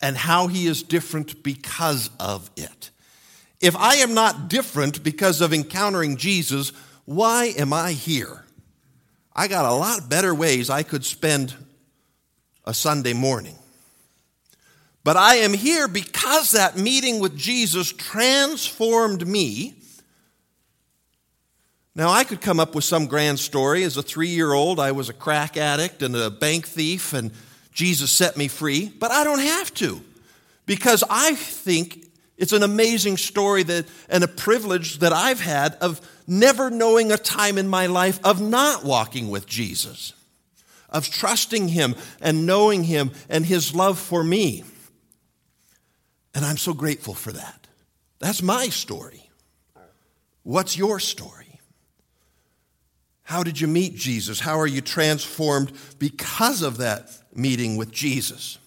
and 0.00 0.16
how 0.16 0.46
he 0.46 0.66
is 0.66 0.82
different 0.82 1.42
because 1.42 2.10
of 2.20 2.50
it. 2.56 2.90
If 3.60 3.76
I 3.76 3.96
am 3.96 4.14
not 4.14 4.48
different 4.48 5.02
because 5.02 5.40
of 5.40 5.52
encountering 5.52 6.16
Jesus, 6.16 6.72
why 7.04 7.46
am 7.56 7.72
I 7.72 7.92
here? 7.92 8.44
I 9.34 9.48
got 9.48 9.64
a 9.64 9.74
lot 9.74 10.08
better 10.08 10.34
ways 10.34 10.70
I 10.70 10.82
could 10.82 11.04
spend 11.04 11.54
a 12.64 12.74
Sunday 12.74 13.12
morning. 13.12 13.56
But 15.04 15.16
I 15.16 15.36
am 15.36 15.54
here 15.54 15.88
because 15.88 16.50
that 16.50 16.76
meeting 16.76 17.20
with 17.20 17.36
Jesus 17.36 17.92
transformed 17.92 19.26
me 19.26 19.74
now, 21.96 22.10
I 22.10 22.24
could 22.24 22.42
come 22.42 22.60
up 22.60 22.74
with 22.74 22.84
some 22.84 23.06
grand 23.06 23.38
story. 23.38 23.82
As 23.82 23.96
a 23.96 24.02
three 24.02 24.28
year 24.28 24.52
old, 24.52 24.78
I 24.78 24.92
was 24.92 25.08
a 25.08 25.14
crack 25.14 25.56
addict 25.56 26.02
and 26.02 26.14
a 26.14 26.30
bank 26.30 26.68
thief, 26.68 27.14
and 27.14 27.32
Jesus 27.72 28.12
set 28.12 28.36
me 28.36 28.48
free, 28.48 28.92
but 28.98 29.10
I 29.10 29.24
don't 29.24 29.40
have 29.40 29.72
to 29.74 30.02
because 30.66 31.02
I 31.08 31.34
think 31.34 32.04
it's 32.36 32.52
an 32.52 32.62
amazing 32.62 33.16
story 33.16 33.62
that, 33.62 33.86
and 34.10 34.22
a 34.22 34.28
privilege 34.28 34.98
that 34.98 35.14
I've 35.14 35.40
had 35.40 35.74
of 35.76 36.02
never 36.26 36.68
knowing 36.68 37.12
a 37.12 37.16
time 37.16 37.56
in 37.56 37.66
my 37.66 37.86
life 37.86 38.20
of 38.22 38.42
not 38.42 38.84
walking 38.84 39.30
with 39.30 39.46
Jesus, 39.46 40.12
of 40.90 41.08
trusting 41.08 41.68
Him 41.68 41.94
and 42.20 42.44
knowing 42.44 42.84
Him 42.84 43.10
and 43.30 43.46
His 43.46 43.74
love 43.74 43.98
for 43.98 44.22
me. 44.22 44.64
And 46.34 46.44
I'm 46.44 46.58
so 46.58 46.74
grateful 46.74 47.14
for 47.14 47.32
that. 47.32 47.66
That's 48.18 48.42
my 48.42 48.68
story. 48.68 49.30
What's 50.42 50.76
your 50.76 51.00
story? 51.00 51.45
How 53.26 53.42
did 53.42 53.60
you 53.60 53.66
meet 53.66 53.96
Jesus? 53.96 54.38
How 54.38 54.60
are 54.60 54.68
you 54.68 54.80
transformed 54.80 55.72
because 55.98 56.62
of 56.62 56.78
that 56.78 57.10
meeting 57.34 57.76
with 57.76 57.90
Jesus? 57.90 58.58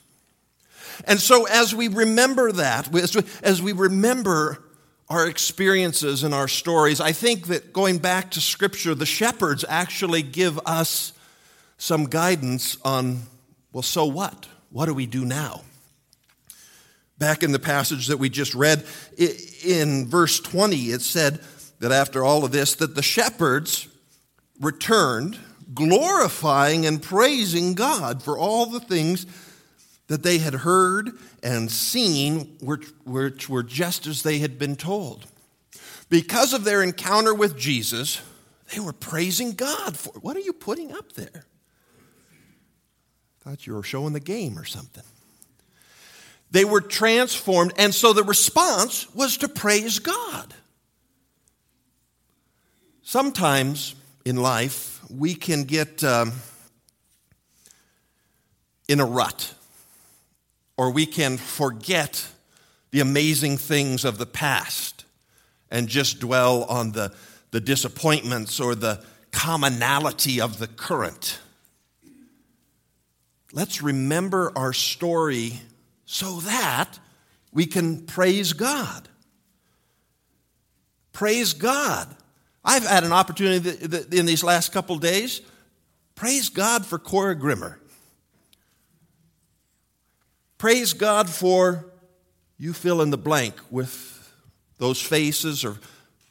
And 1.05 1.17
so, 1.17 1.47
as 1.47 1.73
we 1.73 1.87
remember 1.87 2.51
that, 2.51 2.93
as 3.41 3.61
we 3.61 3.71
remember 3.71 4.61
our 5.07 5.25
experiences 5.27 6.23
and 6.23 6.33
our 6.33 6.49
stories, 6.49 6.99
I 6.99 7.13
think 7.13 7.47
that 7.47 7.71
going 7.71 7.99
back 7.99 8.31
to 8.31 8.41
Scripture, 8.41 8.93
the 8.93 9.05
shepherds 9.05 9.63
actually 9.69 10.23
give 10.23 10.59
us 10.65 11.13
some 11.77 12.07
guidance 12.07 12.77
on, 12.83 13.21
well, 13.71 13.81
so 13.81 14.05
what? 14.07 14.45
What 14.71 14.87
do 14.87 14.93
we 14.93 15.05
do 15.05 15.23
now? 15.23 15.61
Back 17.17 17.43
in 17.43 17.53
the 17.53 17.59
passage 17.59 18.07
that 18.07 18.17
we 18.17 18.27
just 18.27 18.53
read, 18.53 18.85
in 19.63 20.05
verse 20.05 20.41
20, 20.41 20.75
it 20.91 21.01
said 21.01 21.39
that 21.79 21.93
after 21.93 22.25
all 22.25 22.43
of 22.43 22.51
this, 22.51 22.75
that 22.75 22.95
the 22.95 23.01
shepherds 23.01 23.87
returned, 24.59 25.37
glorifying 25.73 26.85
and 26.85 27.01
praising 27.01 27.73
God 27.73 28.21
for 28.21 28.37
all 28.37 28.65
the 28.65 28.79
things 28.79 29.25
that 30.07 30.23
they 30.23 30.39
had 30.39 30.53
heard 30.55 31.11
and 31.43 31.71
seen, 31.71 32.57
which, 32.61 32.87
which 33.05 33.47
were 33.47 33.63
just 33.63 34.07
as 34.07 34.23
they 34.23 34.39
had 34.39 34.57
been 34.57 34.75
told. 34.75 35.25
Because 36.09 36.53
of 36.53 36.63
their 36.63 36.81
encounter 36.81 37.33
with 37.33 37.57
Jesus, 37.57 38.21
they 38.73 38.79
were 38.79 38.93
praising 38.93 39.53
God 39.53 39.95
for 39.95 40.11
what 40.19 40.35
are 40.35 40.41
you 40.41 40.53
putting 40.53 40.91
up 40.91 41.13
there? 41.13 41.45
Thought 43.41 43.67
you 43.67 43.73
were 43.73 43.83
showing 43.83 44.13
the 44.13 44.19
game 44.19 44.57
or 44.57 44.65
something. 44.65 45.03
They 46.51 46.65
were 46.65 46.81
transformed, 46.81 47.73
and 47.77 47.93
so 47.93 48.11
the 48.11 48.23
response 48.23 49.13
was 49.13 49.37
to 49.37 49.47
praise 49.47 49.99
God. 49.99 50.53
Sometimes 53.03 53.93
in 54.29 54.35
life, 54.35 55.01
we 55.09 55.33
can 55.33 55.63
get 55.63 56.03
um, 56.03 56.31
in 58.87 58.99
a 58.99 59.05
rut, 59.05 59.55
or 60.77 60.91
we 60.91 61.07
can 61.07 61.35
forget 61.35 62.27
the 62.91 62.99
amazing 62.99 63.57
things 63.57 64.05
of 64.05 64.19
the 64.19 64.27
past 64.27 65.03
and 65.71 65.87
just 65.87 66.19
dwell 66.19 66.63
on 66.65 66.91
the, 66.91 67.11
the 67.49 67.59
disappointments 67.59 68.59
or 68.59 68.75
the 68.75 69.03
commonality 69.31 70.39
of 70.39 70.59
the 70.59 70.67
current. 70.67 71.39
Let's 73.51 73.81
remember 73.81 74.51
our 74.55 74.73
story 74.73 75.53
so 76.05 76.39
that 76.41 76.99
we 77.51 77.65
can 77.65 78.05
praise 78.05 78.53
God. 78.53 79.09
Praise 81.13 81.53
God 81.53 82.15
I've 82.63 82.85
had 82.85 83.03
an 83.03 83.11
opportunity 83.11 84.17
in 84.17 84.25
these 84.25 84.43
last 84.43 84.71
couple 84.71 84.97
days. 84.97 85.41
Praise 86.15 86.49
God 86.49 86.85
for 86.85 86.99
Cora 86.99 87.35
Grimmer. 87.35 87.79
Praise 90.57 90.93
God 90.93 91.29
for 91.29 91.85
you 92.57 92.73
fill 92.73 93.01
in 93.01 93.09
the 93.09 93.17
blank 93.17 93.55
with 93.71 94.33
those 94.77 95.01
faces 95.01 95.63
or 95.63 95.77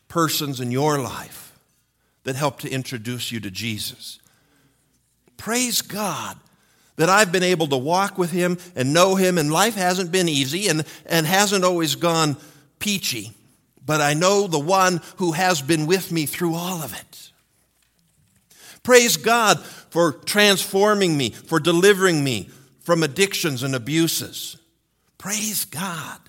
persons 0.09 0.61
in 0.61 0.71
your 0.71 0.99
life 0.99 1.59
that 2.25 2.37
help 2.37 2.61
to 2.61 2.71
introduce 2.71 3.33
you 3.33 3.41
to 3.41 3.51
Jesus. 3.51 4.19
Praise 5.39 5.81
God 5.81 6.37
that 6.97 7.09
I've 7.09 7.33
been 7.33 7.43
able 7.43 7.69
to 7.69 7.77
walk 7.79 8.19
with 8.19 8.31
Him 8.31 8.59
and 8.77 8.93
know 8.93 9.15
Him, 9.15 9.39
and 9.39 9.51
life 9.51 9.77
hasn't 9.77 10.13
been 10.13 10.29
easy 10.29 10.69
and, 10.69 10.85
and 11.07 11.27
hasn't 11.27 11.65
always 11.65 11.95
gone 11.95 12.37
peachy 12.79 13.33
but 13.89 14.03
I 14.03 14.13
know 14.13 14.47
the 14.47 14.59
one 14.59 15.01
who 15.17 15.33
has 15.33 15.63
been 15.63 15.87
with 15.87 16.13
me 16.13 16.27
through 16.27 16.55
all 16.55 16.83
of 16.83 16.93
it. 16.93 17.31
Praise 18.83 19.17
God 19.17 19.59
for 19.65 20.13
transforming 20.13 21.17
me, 21.17 21.31
for 21.31 21.59
delivering 21.59 22.23
me 22.23 22.51
from 22.81 23.03
addictions 23.03 23.63
and 23.63 23.75
abuses. 23.75 24.59
Praise 25.17 25.65
God. 25.65 26.21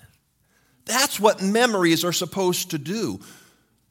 That's 0.86 1.20
what 1.20 1.42
memories 1.42 2.02
are 2.02 2.14
supposed 2.14 2.70
to 2.70 2.78
do. 2.78 3.20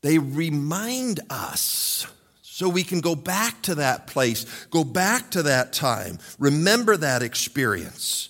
They 0.01 0.17
remind 0.17 1.19
us 1.29 2.07
so 2.41 2.69
we 2.69 2.83
can 2.83 3.01
go 3.01 3.13
back 3.13 3.61
to 3.63 3.75
that 3.75 4.07
place, 4.07 4.47
go 4.71 4.83
back 4.83 5.29
to 5.31 5.43
that 5.43 5.73
time, 5.73 6.17
remember 6.39 6.97
that 6.97 7.21
experience, 7.21 8.29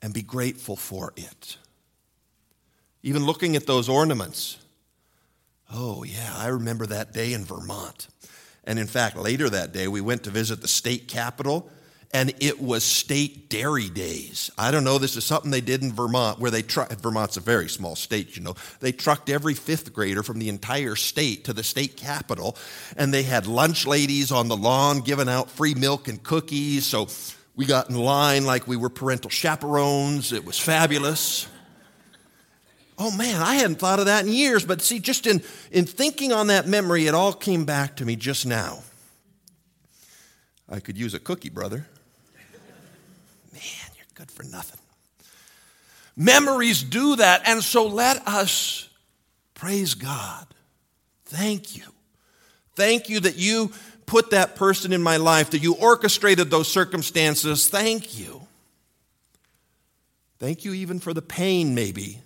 and 0.00 0.14
be 0.14 0.22
grateful 0.22 0.76
for 0.76 1.12
it. 1.18 1.58
Even 3.02 3.24
looking 3.24 3.56
at 3.56 3.66
those 3.66 3.88
ornaments, 3.88 4.58
Oh, 5.74 6.02
yeah, 6.02 6.34
I 6.36 6.48
remember 6.48 6.86
that 6.86 7.12
day 7.12 7.32
in 7.32 7.44
Vermont. 7.44 8.08
And 8.64 8.78
in 8.78 8.86
fact, 8.86 9.16
later 9.16 9.48
that 9.48 9.72
day, 9.72 9.88
we 9.88 10.00
went 10.00 10.24
to 10.24 10.30
visit 10.30 10.60
the 10.60 10.68
state 10.68 11.08
capitol, 11.08 11.70
and 12.12 12.34
it 12.40 12.60
was 12.60 12.84
state 12.84 13.48
dairy 13.48 13.88
days. 13.88 14.50
I 14.58 14.70
don't 14.70 14.84
know, 14.84 14.98
this 14.98 15.16
is 15.16 15.24
something 15.24 15.50
they 15.50 15.62
did 15.62 15.82
in 15.82 15.92
Vermont, 15.92 16.38
where 16.38 16.50
they 16.50 16.60
truck, 16.60 16.92
Vermont's 17.00 17.38
a 17.38 17.40
very 17.40 17.70
small 17.70 17.96
state, 17.96 18.36
you 18.36 18.42
know. 18.42 18.54
They 18.80 18.92
trucked 18.92 19.30
every 19.30 19.54
fifth 19.54 19.94
grader 19.94 20.22
from 20.22 20.38
the 20.38 20.50
entire 20.50 20.94
state 20.94 21.44
to 21.44 21.54
the 21.54 21.64
state 21.64 21.96
capitol, 21.96 22.56
and 22.96 23.12
they 23.12 23.22
had 23.22 23.46
lunch 23.46 23.86
ladies 23.86 24.30
on 24.30 24.48
the 24.48 24.56
lawn 24.56 25.00
giving 25.00 25.28
out 25.28 25.50
free 25.50 25.74
milk 25.74 26.06
and 26.06 26.22
cookies. 26.22 26.84
So 26.84 27.08
we 27.56 27.64
got 27.64 27.88
in 27.88 27.96
line 27.96 28.44
like 28.44 28.68
we 28.68 28.76
were 28.76 28.90
parental 28.90 29.30
chaperones. 29.30 30.34
It 30.34 30.44
was 30.44 30.58
fabulous. 30.58 31.48
Oh 33.04 33.10
man, 33.10 33.42
I 33.42 33.56
hadn't 33.56 33.80
thought 33.80 33.98
of 33.98 34.06
that 34.06 34.24
in 34.24 34.32
years, 34.32 34.64
but 34.64 34.80
see, 34.80 35.00
just 35.00 35.26
in, 35.26 35.42
in 35.72 35.86
thinking 35.86 36.32
on 36.32 36.46
that 36.46 36.68
memory, 36.68 37.08
it 37.08 37.14
all 37.14 37.32
came 37.32 37.64
back 37.64 37.96
to 37.96 38.04
me 38.04 38.14
just 38.14 38.46
now. 38.46 38.84
I 40.68 40.78
could 40.78 40.96
use 40.96 41.12
a 41.12 41.18
cookie, 41.18 41.50
brother. 41.50 41.84
man, 43.52 43.90
you're 43.96 44.06
good 44.14 44.30
for 44.30 44.44
nothing. 44.44 44.78
Memories 46.16 46.84
do 46.84 47.16
that. 47.16 47.42
And 47.44 47.60
so 47.60 47.88
let 47.88 48.24
us 48.28 48.88
praise 49.54 49.94
God. 49.94 50.46
Thank 51.24 51.76
you. 51.76 51.82
Thank 52.76 53.08
you 53.08 53.18
that 53.18 53.36
you 53.36 53.72
put 54.06 54.30
that 54.30 54.54
person 54.54 54.92
in 54.92 55.02
my 55.02 55.16
life, 55.16 55.50
that 55.50 55.62
you 55.64 55.74
orchestrated 55.74 56.52
those 56.52 56.68
circumstances. 56.68 57.68
Thank 57.68 58.16
you. 58.16 58.46
Thank 60.38 60.64
you 60.64 60.72
even 60.72 61.00
for 61.00 61.12
the 61.12 61.20
pain, 61.20 61.74
maybe, 61.74 62.20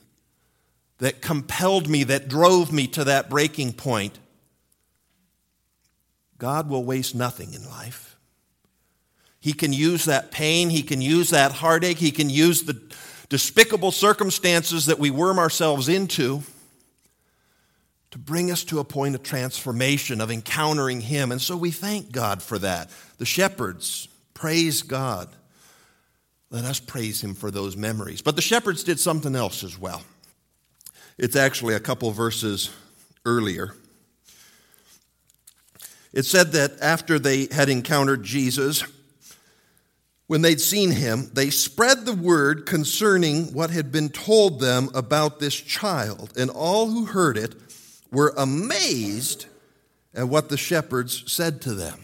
that 0.98 1.20
compelled 1.20 1.88
me, 1.88 2.04
that 2.04 2.28
drove 2.28 2.72
me 2.72 2.86
to 2.88 3.04
that 3.04 3.28
breaking 3.28 3.72
point. 3.72 4.18
God 6.38 6.68
will 6.68 6.84
waste 6.84 7.14
nothing 7.14 7.54
in 7.54 7.68
life. 7.68 8.16
He 9.40 9.52
can 9.52 9.72
use 9.72 10.06
that 10.06 10.30
pain, 10.30 10.70
He 10.70 10.82
can 10.82 11.00
use 11.00 11.30
that 11.30 11.52
heartache, 11.52 11.98
He 11.98 12.10
can 12.10 12.28
use 12.28 12.62
the 12.62 12.80
despicable 13.28 13.92
circumstances 13.92 14.86
that 14.86 14.98
we 14.98 15.10
worm 15.10 15.38
ourselves 15.38 15.88
into 15.88 16.42
to 18.10 18.18
bring 18.18 18.50
us 18.50 18.64
to 18.64 18.78
a 18.78 18.84
point 18.84 19.14
of 19.14 19.22
transformation, 19.22 20.20
of 20.20 20.30
encountering 20.30 21.00
Him. 21.00 21.32
And 21.32 21.40
so 21.40 21.56
we 21.56 21.70
thank 21.70 22.12
God 22.12 22.42
for 22.42 22.58
that. 22.58 22.90
The 23.18 23.26
shepherds 23.26 24.08
praise 24.34 24.82
God. 24.82 25.28
Let 26.50 26.64
us 26.64 26.80
praise 26.80 27.22
Him 27.22 27.34
for 27.34 27.50
those 27.50 27.76
memories. 27.76 28.22
But 28.22 28.36
the 28.36 28.42
shepherds 28.42 28.84
did 28.84 28.98
something 28.98 29.36
else 29.36 29.64
as 29.64 29.78
well. 29.78 30.02
It's 31.18 31.36
actually 31.36 31.74
a 31.74 31.80
couple 31.80 32.10
verses 32.10 32.70
earlier. 33.24 33.74
It 36.12 36.24
said 36.24 36.52
that 36.52 36.72
after 36.80 37.18
they 37.18 37.48
had 37.50 37.68
encountered 37.68 38.22
Jesus, 38.22 38.84
when 40.26 40.42
they'd 40.42 40.60
seen 40.60 40.90
him, 40.90 41.30
they 41.32 41.50
spread 41.50 42.04
the 42.04 42.14
word 42.14 42.66
concerning 42.66 43.52
what 43.54 43.70
had 43.70 43.92
been 43.92 44.08
told 44.08 44.60
them 44.60 44.90
about 44.94 45.40
this 45.40 45.54
child, 45.54 46.32
and 46.36 46.50
all 46.50 46.90
who 46.90 47.06
heard 47.06 47.38
it 47.38 47.54
were 48.10 48.34
amazed 48.36 49.46
at 50.14 50.28
what 50.28 50.48
the 50.48 50.56
shepherds 50.56 51.30
said 51.30 51.60
to 51.62 51.74
them. 51.74 52.00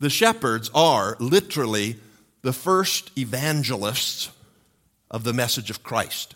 The 0.00 0.10
shepherds 0.10 0.70
are 0.74 1.16
literally 1.18 1.98
the 2.42 2.52
first 2.52 3.10
evangelists 3.18 4.30
of 5.10 5.24
the 5.24 5.32
message 5.32 5.70
of 5.70 5.82
Christ. 5.82 6.34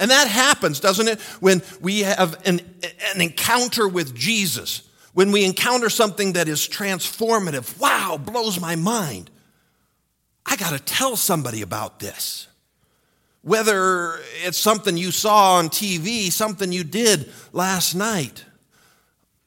And 0.00 0.10
that 0.10 0.28
happens, 0.28 0.80
doesn't 0.80 1.06
it, 1.06 1.20
when 1.40 1.62
we 1.80 2.00
have 2.00 2.40
an, 2.46 2.60
an 3.14 3.20
encounter 3.20 3.86
with 3.86 4.14
Jesus, 4.14 4.88
when 5.12 5.30
we 5.30 5.44
encounter 5.44 5.90
something 5.90 6.32
that 6.32 6.48
is 6.48 6.66
transformative. 6.66 7.78
Wow, 7.78 8.16
blows 8.16 8.58
my 8.58 8.76
mind. 8.76 9.30
I 10.46 10.56
got 10.56 10.70
to 10.70 10.78
tell 10.78 11.16
somebody 11.16 11.60
about 11.60 12.00
this. 12.00 12.48
Whether 13.42 14.20
it's 14.42 14.58
something 14.58 14.96
you 14.96 15.10
saw 15.10 15.56
on 15.56 15.68
TV, 15.68 16.32
something 16.32 16.72
you 16.72 16.82
did 16.82 17.30
last 17.52 17.94
night, 17.94 18.44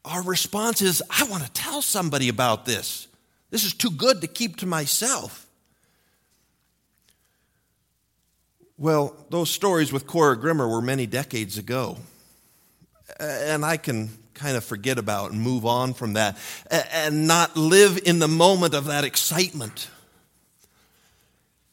our 0.05 0.21
response 0.21 0.83
is, 0.83 1.01
I 1.09 1.23
want 1.25 1.43
to 1.43 1.51
tell 1.51 1.81
somebody 1.81 2.29
about 2.29 2.65
this. 2.65 3.07
This 3.49 3.63
is 3.63 3.73
too 3.73 3.91
good 3.91 4.21
to 4.21 4.27
keep 4.27 4.57
to 4.57 4.67
myself. 4.67 5.47
Well, 8.83 9.15
those 9.29 9.49
stories 9.49 9.93
with 9.93 10.07
Cora 10.07 10.37
Grimmer 10.37 10.67
were 10.67 10.81
many 10.81 11.05
decades 11.05 11.57
ago. 11.57 11.95
And 13.17 13.63
I 13.63 13.77
can 13.77 14.09
kind 14.33 14.57
of 14.57 14.65
forget 14.65 14.97
about 14.97 15.31
and 15.31 15.39
move 15.39 15.65
on 15.65 15.93
from 15.93 16.13
that 16.13 16.37
and 16.69 17.25
not 17.25 17.55
live 17.55 17.97
in 18.03 18.19
the 18.19 18.27
moment 18.27 18.73
of 18.73 18.87
that 18.87 19.05
excitement. 19.05 19.89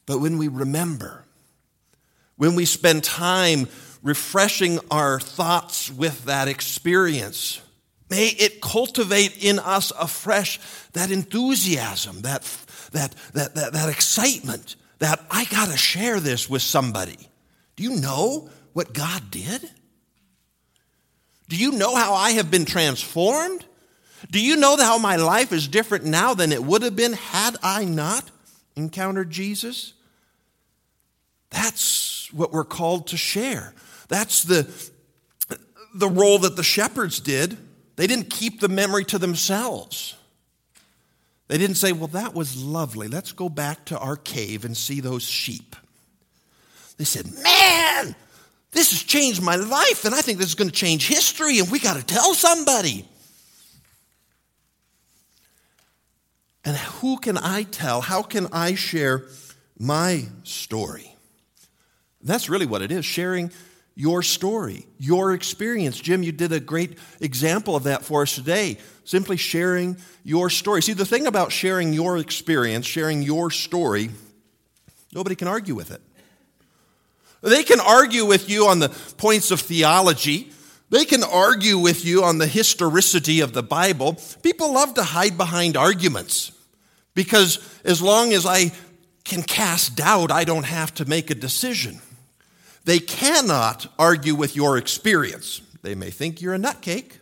But 0.06 0.20
when 0.20 0.38
we 0.38 0.46
remember, 0.46 1.24
when 2.36 2.54
we 2.54 2.64
spend 2.64 3.02
time 3.02 3.66
refreshing 4.04 4.78
our 4.88 5.18
thoughts 5.18 5.90
with 5.90 6.26
that 6.26 6.46
experience, 6.46 7.60
may 8.08 8.28
it 8.28 8.60
cultivate 8.60 9.42
in 9.42 9.58
us 9.58 9.90
afresh 9.98 10.60
that 10.92 11.10
enthusiasm, 11.10 12.20
that, 12.20 12.42
that, 12.92 13.16
that, 13.32 13.56
that, 13.56 13.72
that 13.72 13.88
excitement 13.88 14.76
that 15.00 15.24
I 15.30 15.44
got 15.46 15.70
to 15.70 15.76
share 15.76 16.20
this 16.20 16.48
with 16.48 16.62
somebody. 16.62 17.18
Do 17.76 17.82
you 17.82 17.96
know 17.96 18.48
what 18.72 18.92
God 18.92 19.30
did? 19.30 19.68
Do 21.48 21.56
you 21.56 21.72
know 21.72 21.96
how 21.96 22.14
I 22.14 22.30
have 22.32 22.50
been 22.50 22.64
transformed? 22.64 23.64
Do 24.30 24.40
you 24.40 24.56
know 24.56 24.76
how 24.76 24.98
my 24.98 25.16
life 25.16 25.52
is 25.52 25.66
different 25.66 26.04
now 26.04 26.34
than 26.34 26.52
it 26.52 26.62
would 26.62 26.82
have 26.82 26.94
been 26.94 27.14
had 27.14 27.56
I 27.62 27.84
not 27.84 28.30
encountered 28.76 29.30
Jesus? 29.30 29.94
That's 31.50 32.32
what 32.32 32.52
we're 32.52 32.64
called 32.64 33.08
to 33.08 33.16
share. 33.16 33.74
That's 34.08 34.44
the, 34.44 34.68
the 35.94 36.08
role 36.08 36.38
that 36.40 36.56
the 36.56 36.62
shepherds 36.62 37.18
did. 37.18 37.56
They 37.96 38.06
didn't 38.06 38.30
keep 38.30 38.60
the 38.60 38.68
memory 38.68 39.04
to 39.06 39.18
themselves. 39.18 40.14
They 41.50 41.58
didn't 41.58 41.78
say, 41.78 41.90
Well, 41.90 42.06
that 42.08 42.32
was 42.32 42.62
lovely. 42.62 43.08
Let's 43.08 43.32
go 43.32 43.48
back 43.48 43.86
to 43.86 43.98
our 43.98 44.14
cave 44.14 44.64
and 44.64 44.76
see 44.76 45.00
those 45.00 45.24
sheep. 45.24 45.74
They 46.96 47.02
said, 47.02 47.26
Man, 47.42 48.14
this 48.70 48.92
has 48.92 49.02
changed 49.02 49.42
my 49.42 49.56
life, 49.56 50.04
and 50.04 50.14
I 50.14 50.20
think 50.20 50.38
this 50.38 50.46
is 50.46 50.54
going 50.54 50.70
to 50.70 50.74
change 50.74 51.08
history, 51.08 51.58
and 51.58 51.68
we 51.68 51.80
got 51.80 51.96
to 51.96 52.06
tell 52.06 52.34
somebody. 52.34 53.04
And 56.64 56.76
who 56.76 57.18
can 57.18 57.36
I 57.36 57.64
tell? 57.64 58.00
How 58.00 58.22
can 58.22 58.46
I 58.52 58.76
share 58.76 59.24
my 59.76 60.26
story? 60.44 61.16
That's 62.22 62.48
really 62.48 62.66
what 62.66 62.80
it 62.80 62.92
is 62.92 63.04
sharing 63.04 63.50
your 64.00 64.22
story, 64.22 64.86
your 64.98 65.34
experience. 65.34 66.00
Jim, 66.00 66.22
you 66.22 66.32
did 66.32 66.52
a 66.52 66.58
great 66.58 66.96
example 67.20 67.76
of 67.76 67.82
that 67.82 68.02
for 68.02 68.22
us 68.22 68.34
today. 68.34 68.78
Simply 69.04 69.36
sharing 69.36 69.98
your 70.24 70.48
story. 70.48 70.80
See, 70.80 70.94
the 70.94 71.04
thing 71.04 71.26
about 71.26 71.52
sharing 71.52 71.92
your 71.92 72.16
experience, 72.16 72.86
sharing 72.86 73.22
your 73.22 73.50
story, 73.50 74.08
nobody 75.12 75.36
can 75.36 75.48
argue 75.48 75.74
with 75.74 75.90
it. 75.90 76.00
They 77.42 77.62
can 77.62 77.78
argue 77.78 78.24
with 78.24 78.48
you 78.48 78.68
on 78.68 78.78
the 78.78 78.88
points 78.88 79.50
of 79.50 79.60
theology. 79.60 80.50
They 80.88 81.04
can 81.04 81.22
argue 81.22 81.76
with 81.76 82.02
you 82.02 82.24
on 82.24 82.38
the 82.38 82.46
historicity 82.46 83.40
of 83.40 83.52
the 83.52 83.62
Bible. 83.62 84.16
People 84.42 84.72
love 84.72 84.94
to 84.94 85.02
hide 85.02 85.36
behind 85.36 85.76
arguments 85.76 86.52
because 87.14 87.58
as 87.84 88.00
long 88.00 88.32
as 88.32 88.46
I 88.46 88.72
can 89.24 89.42
cast 89.42 89.96
doubt, 89.96 90.32
I 90.32 90.44
don't 90.44 90.64
have 90.64 90.94
to 90.94 91.04
make 91.04 91.28
a 91.28 91.34
decision. 91.34 92.00
They 92.84 92.98
cannot 92.98 93.86
argue 93.98 94.34
with 94.34 94.56
your 94.56 94.78
experience. 94.78 95.60
They 95.82 95.94
may 95.94 96.10
think 96.10 96.40
you're 96.40 96.54
a 96.54 96.58
nutcake, 96.58 97.12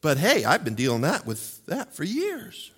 but 0.00 0.18
hey, 0.18 0.44
I've 0.44 0.64
been 0.64 0.74
dealing 0.74 1.02
that 1.02 1.26
with 1.26 1.64
that 1.66 1.94
for 1.94 2.04
years. 2.04 2.70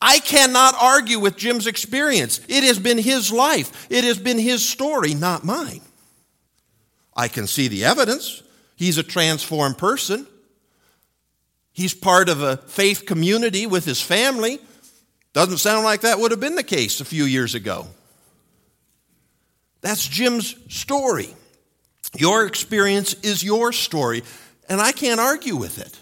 I 0.00 0.18
cannot 0.18 0.74
argue 0.80 1.20
with 1.20 1.36
Jim's 1.36 1.66
experience. 1.66 2.40
It 2.48 2.64
has 2.64 2.78
been 2.78 2.98
his 2.98 3.30
life, 3.32 3.86
it 3.90 4.04
has 4.04 4.18
been 4.18 4.38
his 4.38 4.68
story, 4.68 5.14
not 5.14 5.44
mine. 5.44 5.80
I 7.14 7.28
can 7.28 7.46
see 7.46 7.68
the 7.68 7.84
evidence. 7.84 8.42
He's 8.74 8.98
a 8.98 9.02
transformed 9.02 9.78
person. 9.78 10.26
He's 11.72 11.94
part 11.94 12.28
of 12.28 12.42
a 12.42 12.56
faith 12.56 13.06
community 13.06 13.66
with 13.66 13.84
his 13.84 14.00
family. 14.00 14.60
Doesn't 15.32 15.58
sound 15.58 15.84
like 15.84 16.02
that 16.02 16.18
would 16.18 16.30
have 16.30 16.40
been 16.40 16.56
the 16.56 16.62
case 16.62 17.00
a 17.00 17.04
few 17.04 17.24
years 17.24 17.54
ago. 17.54 17.86
That's 19.82 20.06
Jim's 20.06 20.56
story. 20.74 21.28
Your 22.16 22.46
experience 22.46 23.14
is 23.14 23.42
your 23.42 23.72
story, 23.72 24.22
and 24.68 24.80
I 24.80 24.92
can't 24.92 25.20
argue 25.20 25.56
with 25.56 25.78
it. 25.78 25.98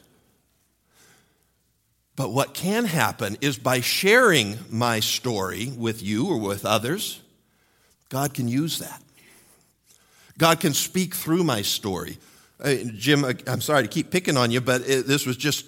But 2.17 2.33
what 2.33 2.53
can 2.53 2.85
happen 2.85 3.39
is 3.41 3.57
by 3.57 3.81
sharing 3.81 4.59
my 4.69 5.01
story 5.01 5.73
with 5.77 6.03
you 6.03 6.29
or 6.29 6.39
with 6.39 6.67
others, 6.67 7.21
God 8.11 8.35
can 8.35 8.47
use 8.47 8.79
that. 8.81 9.03
God 10.37 10.61
can 10.61 10.75
speak 10.75 11.15
through 11.15 11.45
my 11.45 11.63
story. 11.63 12.19
Uh, 12.63 12.75
Jim, 12.95 13.25
uh, 13.25 13.33
I'm 13.47 13.61
sorry 13.61 13.83
to 13.83 13.89
keep 13.89 14.11
picking 14.11 14.37
on 14.37 14.51
you, 14.51 14.61
but 14.61 14.83
it, 14.83 15.07
this 15.07 15.25
was 15.25 15.37
just 15.37 15.65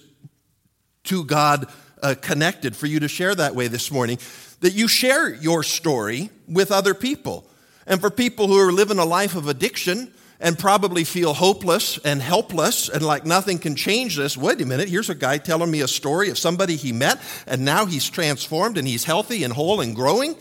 too 1.05 1.25
God 1.25 1.67
uh, 2.03 2.15
connected 2.21 2.77
for 2.77 2.87
you 2.87 3.01
to 3.01 3.09
share 3.09 3.35
that 3.35 3.55
way 3.55 3.69
this 3.69 3.91
morning. 3.91 4.19
That 4.61 4.75
you 4.75 4.89
share 4.89 5.33
your 5.33 5.63
story 5.63 6.31
with 6.47 6.71
other 6.71 6.95
people. 6.95 7.47
And 7.87 8.01
for 8.01 8.11
people 8.11 8.47
who 8.47 8.59
are 8.59 8.73
living 8.73 8.99
a 8.99 9.05
life 9.05 9.35
of 9.35 9.49
addiction 9.49 10.13
and 10.41 10.59
probably 10.59 11.05
feel 11.05 11.35
hopeless 11.35 11.99
and 11.99 12.21
helpless 12.21 12.89
and 12.89 13.03
like 13.03 13.25
nothing 13.25 13.59
can 13.59 13.77
change 13.77 14.17
this, 14.17 14.37
wait 14.37 14.61
a 14.61 14.67
minute, 14.67 14.89
here's 14.89 15.11
a 15.11 15.15
guy 15.15 15.39
telling 15.39 15.71
me 15.71 15.81
a 15.81 15.89
story 15.89 16.31
of 16.31 16.39
somebody 16.39 16.77
he 16.77 16.93
met 16.93 17.21
and 17.47 17.65
now 17.65 17.87
he's 17.87 18.09
transformed 18.09 18.79
and 18.79 18.87
he's 18.87 19.05
healthy 19.05 19.45
and 19.45 19.53
whole 19.53 19.81
and 19.81 19.95
growing. 19.95 20.35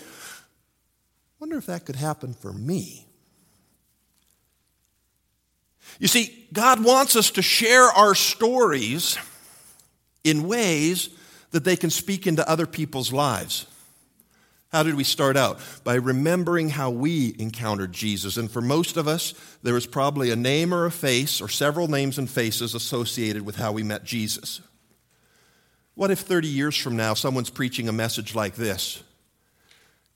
Wonder 1.39 1.57
if 1.57 1.65
that 1.67 1.85
could 1.85 1.95
happen 1.95 2.33
for 2.33 2.53
me. 2.53 3.07
You 5.99 6.07
see, 6.07 6.47
God 6.51 6.83
wants 6.83 7.15
us 7.15 7.31
to 7.31 7.41
share 7.41 7.83
our 7.83 8.15
stories 8.15 9.17
in 10.23 10.47
ways 10.47 11.09
that 11.51 11.63
they 11.63 11.75
can 11.75 11.89
speak 11.89 12.25
into 12.27 12.47
other 12.49 12.65
people's 12.65 13.11
lives. 13.11 13.67
How 14.71 14.83
did 14.83 14.95
we 14.95 15.03
start 15.03 15.35
out? 15.35 15.59
By 15.83 15.95
remembering 15.95 16.69
how 16.69 16.91
we 16.91 17.35
encountered 17.37 17.91
Jesus. 17.91 18.37
And 18.37 18.49
for 18.49 18.61
most 18.61 18.95
of 18.95 19.07
us, 19.07 19.33
there 19.61 19.73
was 19.73 19.85
probably 19.85 20.31
a 20.31 20.35
name 20.35 20.73
or 20.73 20.85
a 20.85 20.91
face 20.91 21.41
or 21.41 21.49
several 21.49 21.89
names 21.89 22.17
and 22.17 22.29
faces 22.29 22.73
associated 22.73 23.45
with 23.45 23.57
how 23.57 23.73
we 23.73 23.83
met 23.83 24.05
Jesus. 24.05 24.61
What 25.95 26.09
if 26.09 26.19
30 26.19 26.47
years 26.47 26.77
from 26.77 26.95
now 26.95 27.13
someone's 27.13 27.49
preaching 27.49 27.89
a 27.89 27.93
message 27.93 28.33
like 28.33 28.55
this 28.55 29.03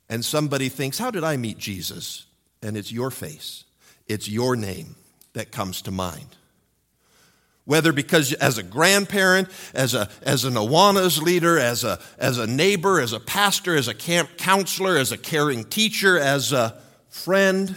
and 0.08 0.24
somebody 0.24 0.70
thinks, 0.70 0.98
How 0.98 1.10
did 1.10 1.22
I 1.22 1.36
meet 1.36 1.58
Jesus? 1.58 2.24
And 2.62 2.76
it's 2.78 2.90
your 2.90 3.10
face, 3.10 3.64
it's 4.06 4.28
your 4.28 4.56
name 4.56 4.96
that 5.34 5.52
comes 5.52 5.82
to 5.82 5.90
mind 5.90 6.36
whether 7.66 7.92
because 7.92 8.32
as 8.34 8.58
a 8.58 8.62
grandparent, 8.62 9.48
as, 9.74 9.92
a, 9.92 10.08
as 10.22 10.44
an 10.44 10.54
Awanas 10.54 11.20
leader, 11.20 11.58
as 11.58 11.84
a, 11.84 11.98
as 12.16 12.38
a 12.38 12.46
neighbor, 12.46 13.00
as 13.00 13.12
a 13.12 13.20
pastor, 13.20 13.76
as 13.76 13.88
a 13.88 13.94
camp 13.94 14.30
counselor, 14.38 14.96
as 14.96 15.12
a 15.12 15.18
caring 15.18 15.64
teacher, 15.64 16.18
as 16.18 16.52
a 16.52 16.80
friend, 17.10 17.76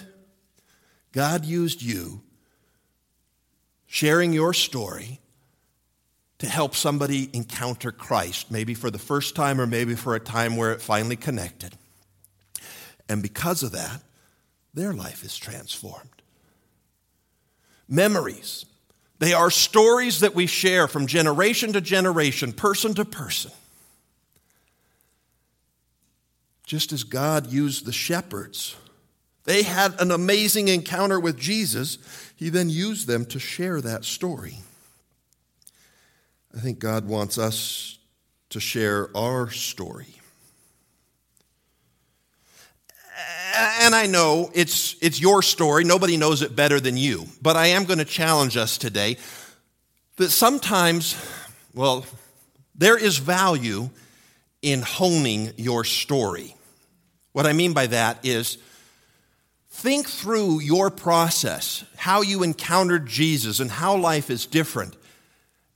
God 1.12 1.43
used 1.43 1.82
you 1.82 2.21
sharing 3.88 4.32
your 4.32 4.54
story 4.54 5.19
to 6.38 6.47
help 6.47 6.75
somebody 6.75 7.28
encounter 7.34 7.91
Christ, 7.91 8.52
maybe 8.52 8.75
for 8.75 8.91
the 8.91 8.99
first 8.99 9.36
time 9.36 9.60
or 9.60 9.65
maybe 9.65 9.95
for 9.95 10.15
a 10.15 10.19
time 10.19 10.56
where 10.56 10.71
it 10.71 10.82
finally 10.82 11.15
connected. 11.15 11.75
And 13.10 13.23
because 13.23 13.63
of 13.63 13.71
that, 13.71 14.04
their 14.75 14.93
life 14.93 15.23
is 15.25 15.36
transformed. 15.36 16.21
Memories 17.88 18.65
they 19.20 19.34
are 19.34 19.52
stories 19.52 20.22
that 20.22 20.34
we 20.34 20.48
share 20.48 20.88
from 20.88 21.06
generation 21.06 21.74
to 21.74 21.82
generation, 21.82 22.54
person 22.54 22.94
to 22.96 23.06
person. 23.06 23.52
Just 26.66 26.94
as 26.94 27.04
God 27.04 27.52
used 27.52 27.86
the 27.86 27.92
shepherds, 27.92 28.76
they 29.44 29.64
had 29.64 30.00
an 30.00 30.12
amazing 30.12 30.68
encounter 30.68 31.20
with 31.20 31.38
Jesus. 31.38 31.98
He 32.36 32.50
then 32.50 32.70
used 32.70 33.08
them 33.08 33.26
to 33.26 33.40
share 33.40 33.82
that 33.82 34.06
story. 34.06 34.58
I 36.56 36.60
think 36.60 36.80
God 36.80 37.08
wants 37.08 37.38
us 37.38 37.98
to 38.50 38.60
share 38.60 39.10
our 39.16 39.50
story. 39.50 40.19
And 43.89 43.95
I 43.95 44.06
know 44.06 44.52
it's, 44.54 44.95
it's 45.02 45.19
your 45.19 45.41
story. 45.41 45.84
Nobody 45.84 46.15
knows 46.15 46.43
it 46.43 46.56
better 46.56 46.80
than 46.80 46.95
you. 46.95 47.25
But 47.41 47.56
I 47.56 47.67
am 47.69 47.86
going 47.86 47.97
to 47.97 48.06
challenge 48.06 48.56
us 48.56 48.78
today 48.78 49.17
that 50.17 50.30
sometimes, 50.30 51.15
well, 51.73 52.06
there 52.75 52.99
is 52.99 53.17
value 53.17 53.89
in 54.62 54.84
honing 54.84 55.54
your 55.58 55.84
story. 55.86 56.56
What 57.32 57.47
I 57.47 57.54
mean 57.54 57.73
by 57.73 57.88
that 57.88 58.23
is 58.23 58.60
think 59.71 60.08
through 60.08 60.60
your 60.60 60.91
process, 60.91 61.84
how 61.97 62.21
you 62.21 62.43
encountered 62.43 63.08
Jesus 63.08 63.60
and 63.60 63.71
how 63.71 63.97
life 63.97 64.30
is 64.30 64.45
different, 64.45 64.95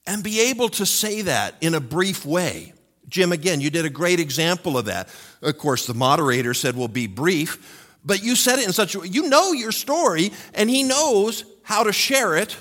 and 0.05 0.23
be 0.23 0.51
able 0.51 0.69
to 0.69 0.85
say 0.85 1.23
that 1.23 1.55
in 1.61 1.73
a 1.73 1.79
brief 1.79 2.27
way. 2.27 2.73
Jim, 3.09 3.31
again, 3.31 3.59
you 3.59 3.71
did 3.71 3.85
a 3.85 3.89
great 3.89 4.19
example 4.19 4.77
of 4.77 4.85
that. 4.85 5.09
Of 5.41 5.57
course, 5.57 5.87
the 5.87 5.95
moderator 5.95 6.53
said, 6.53 6.77
well, 6.77 6.87
be 6.87 7.07
brief, 7.07 7.79
but 8.05 8.23
you 8.23 8.35
said 8.35 8.59
it 8.59 8.65
in 8.65 8.73
such 8.73 8.95
a 8.95 8.99
way, 8.99 9.07
you 9.07 9.29
know 9.29 9.51
your 9.51 9.71
story, 9.71 10.31
and 10.53 10.69
he 10.69 10.83
knows 10.83 11.45
how 11.63 11.83
to 11.83 11.93
share 11.93 12.35
it 12.35 12.57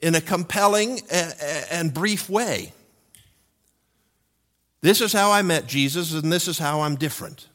in 0.00 0.14
a 0.14 0.20
compelling 0.20 1.00
and 1.10 1.92
brief 1.92 2.28
way. 2.28 2.72
This 4.80 5.00
is 5.00 5.12
how 5.12 5.32
I 5.32 5.42
met 5.42 5.66
Jesus, 5.66 6.12
and 6.12 6.32
this 6.32 6.46
is 6.46 6.58
how 6.58 6.82
I'm 6.82 6.96
different. 6.96 7.48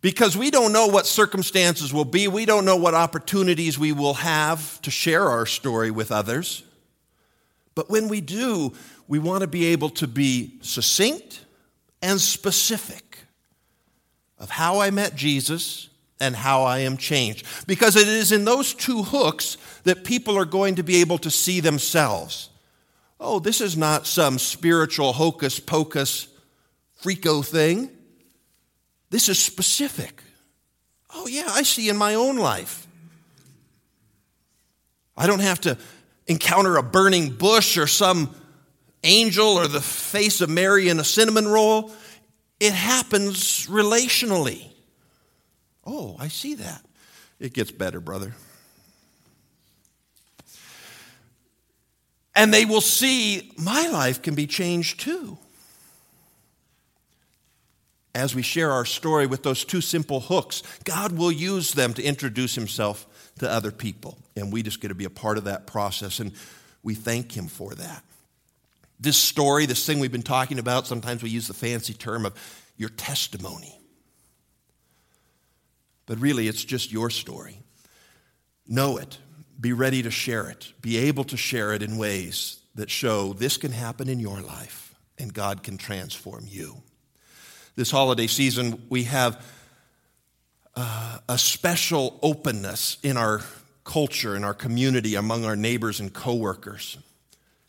Because 0.00 0.36
we 0.36 0.50
don't 0.50 0.72
know 0.72 0.88
what 0.88 1.06
circumstances 1.06 1.92
will 1.92 2.04
be, 2.04 2.26
we 2.26 2.44
don't 2.44 2.64
know 2.64 2.74
what 2.74 2.94
opportunities 2.94 3.78
we 3.78 3.92
will 3.92 4.14
have 4.14 4.82
to 4.82 4.90
share 4.90 5.28
our 5.28 5.46
story 5.46 5.92
with 5.92 6.10
others. 6.10 6.64
But 7.76 7.88
when 7.88 8.08
we 8.08 8.20
do, 8.20 8.72
we 9.06 9.20
want 9.20 9.42
to 9.42 9.46
be 9.46 9.66
able 9.66 9.90
to 9.90 10.08
be 10.08 10.58
succinct 10.62 11.44
and 12.02 12.20
specific 12.20 13.18
of 14.42 14.50
how 14.50 14.80
I 14.80 14.90
met 14.90 15.14
Jesus 15.14 15.88
and 16.20 16.34
how 16.36 16.64
I 16.64 16.80
am 16.80 16.96
changed. 16.96 17.46
Because 17.66 17.96
it 17.96 18.08
is 18.08 18.32
in 18.32 18.44
those 18.44 18.74
two 18.74 19.04
hooks 19.04 19.56
that 19.84 20.04
people 20.04 20.36
are 20.36 20.44
going 20.44 20.74
to 20.74 20.82
be 20.82 20.96
able 21.00 21.18
to 21.18 21.30
see 21.30 21.60
themselves. 21.60 22.50
Oh, 23.20 23.38
this 23.38 23.60
is 23.60 23.76
not 23.76 24.06
some 24.06 24.38
spiritual 24.38 25.12
hocus 25.12 25.60
pocus 25.60 26.26
freako 27.00 27.46
thing. 27.46 27.88
This 29.10 29.28
is 29.28 29.38
specific. 29.38 30.22
Oh, 31.14 31.28
yeah, 31.28 31.46
I 31.48 31.62
see 31.62 31.88
in 31.88 31.96
my 31.96 32.14
own 32.14 32.36
life. 32.36 32.86
I 35.16 35.28
don't 35.28 35.40
have 35.40 35.60
to 35.62 35.78
encounter 36.26 36.76
a 36.76 36.82
burning 36.82 37.30
bush 37.30 37.76
or 37.78 37.86
some 37.86 38.34
angel 39.04 39.46
or 39.46 39.68
the 39.68 39.80
face 39.80 40.40
of 40.40 40.50
Mary 40.50 40.88
in 40.88 40.98
a 40.98 41.04
cinnamon 41.04 41.46
roll. 41.46 41.92
It 42.62 42.74
happens 42.74 43.66
relationally. 43.66 44.68
Oh, 45.84 46.14
I 46.20 46.28
see 46.28 46.54
that. 46.54 46.84
It 47.40 47.54
gets 47.54 47.72
better, 47.72 48.00
brother. 48.00 48.36
And 52.36 52.54
they 52.54 52.64
will 52.64 52.80
see 52.80 53.50
my 53.58 53.88
life 53.88 54.22
can 54.22 54.36
be 54.36 54.46
changed 54.46 55.00
too. 55.00 55.38
As 58.14 58.32
we 58.32 58.42
share 58.42 58.70
our 58.70 58.84
story 58.84 59.26
with 59.26 59.42
those 59.42 59.64
two 59.64 59.80
simple 59.80 60.20
hooks, 60.20 60.62
God 60.84 61.18
will 61.18 61.32
use 61.32 61.74
them 61.74 61.92
to 61.94 62.02
introduce 62.04 62.54
Himself 62.54 63.32
to 63.40 63.50
other 63.50 63.72
people. 63.72 64.16
And 64.36 64.52
we 64.52 64.62
just 64.62 64.80
get 64.80 64.88
to 64.88 64.94
be 64.94 65.04
a 65.04 65.10
part 65.10 65.36
of 65.36 65.44
that 65.44 65.66
process, 65.66 66.20
and 66.20 66.30
we 66.84 66.94
thank 66.94 67.36
Him 67.36 67.48
for 67.48 67.74
that. 67.74 68.04
This 69.02 69.16
story, 69.16 69.66
this 69.66 69.84
thing 69.84 69.98
we've 69.98 70.12
been 70.12 70.22
talking 70.22 70.60
about, 70.60 70.86
sometimes 70.86 71.24
we 71.24 71.30
use 71.30 71.48
the 71.48 71.54
fancy 71.54 71.92
term 71.92 72.24
of 72.24 72.34
your 72.76 72.88
testimony. 72.90 73.76
But 76.06 76.20
really, 76.20 76.46
it's 76.46 76.62
just 76.62 76.92
your 76.92 77.10
story. 77.10 77.58
Know 78.64 78.98
it, 78.98 79.18
be 79.60 79.72
ready 79.72 80.04
to 80.04 80.10
share 80.12 80.48
it, 80.48 80.72
be 80.80 80.98
able 80.98 81.24
to 81.24 81.36
share 81.36 81.72
it 81.72 81.82
in 81.82 81.98
ways 81.98 82.60
that 82.76 82.90
show 82.90 83.32
this 83.32 83.56
can 83.56 83.72
happen 83.72 84.08
in 84.08 84.20
your 84.20 84.40
life 84.40 84.94
and 85.18 85.34
God 85.34 85.64
can 85.64 85.78
transform 85.78 86.44
you. 86.48 86.76
This 87.74 87.90
holiday 87.90 88.28
season, 88.28 88.84
we 88.88 89.02
have 89.04 89.44
uh, 90.76 91.18
a 91.28 91.38
special 91.38 92.20
openness 92.22 92.98
in 93.02 93.16
our 93.16 93.40
culture, 93.82 94.36
in 94.36 94.44
our 94.44 94.54
community, 94.54 95.16
among 95.16 95.44
our 95.44 95.56
neighbors 95.56 95.98
and 95.98 96.12
coworkers. 96.12 96.98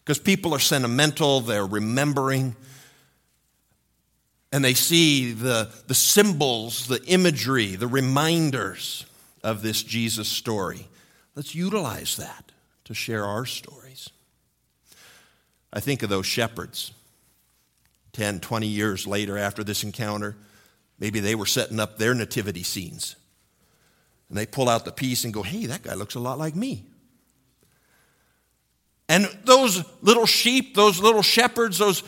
Because 0.03 0.19
people 0.19 0.53
are 0.53 0.59
sentimental, 0.59 1.39
they're 1.39 1.65
remembering, 1.65 2.55
and 4.51 4.63
they 4.63 4.73
see 4.73 5.31
the, 5.31 5.71
the 5.87 5.93
symbols, 5.93 6.87
the 6.87 7.03
imagery, 7.05 7.75
the 7.75 7.87
reminders 7.87 9.05
of 9.43 9.61
this 9.61 9.81
Jesus 9.81 10.27
story. 10.27 10.87
Let's 11.35 11.55
utilize 11.55 12.17
that 12.17 12.51
to 12.85 12.93
share 12.93 13.25
our 13.25 13.45
stories. 13.45 14.09
I 15.71 15.79
think 15.79 16.03
of 16.03 16.09
those 16.09 16.25
shepherds 16.25 16.91
10, 18.11 18.41
20 18.41 18.67
years 18.67 19.07
later 19.07 19.37
after 19.37 19.63
this 19.63 19.83
encounter 19.83 20.35
Maybe 20.99 21.19
they 21.19 21.35
were 21.35 21.45
setting 21.45 21.81
up 21.81 21.97
their 21.97 22.13
nativity 22.13 22.63
scenes. 22.63 23.17
And 24.29 24.37
they 24.37 24.45
pull 24.45 24.69
out 24.69 24.85
the 24.85 24.91
piece 24.91 25.25
and 25.25 25.33
go, 25.33 25.43
hey, 25.43 25.65
that 25.65 25.83
guy 25.83 25.95
looks 25.95 26.15
a 26.15 26.19
lot 26.19 26.37
like 26.37 26.55
me. 26.55 26.85
And 29.09 29.25
those 29.43 29.83
little 30.01 30.25
sheep, 30.25 30.75
those 30.75 30.99
little 30.99 31.21
shepherds, 31.21 31.77
those 31.77 32.03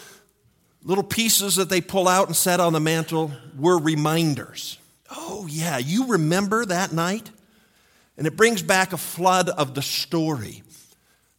little 0.83 1.03
pieces 1.03 1.55
that 1.57 1.69
they 1.69 1.81
pull 1.81 2.07
out 2.07 2.27
and 2.27 2.35
set 2.35 2.59
on 2.59 2.73
the 2.73 2.79
mantle 2.79 3.31
were 3.57 3.77
reminders. 3.77 4.77
Oh, 5.09 5.47
yeah, 5.49 5.77
you 5.77 6.07
remember 6.07 6.65
that 6.65 6.93
night? 6.93 7.29
And 8.17 8.25
it 8.25 8.37
brings 8.37 8.61
back 8.61 8.93
a 8.93 8.97
flood 8.97 9.49
of 9.49 9.75
the 9.75 9.81
story 9.81 10.63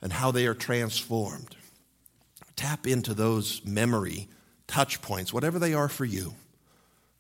and 0.02 0.12
how 0.12 0.30
they 0.30 0.46
are 0.46 0.54
transformed. 0.54 1.56
Tap 2.54 2.86
into 2.86 3.14
those 3.14 3.64
memory 3.64 4.28
touch 4.66 5.00
points, 5.02 5.32
whatever 5.32 5.58
they 5.58 5.74
are 5.74 5.88
for 5.88 6.04
you 6.04 6.34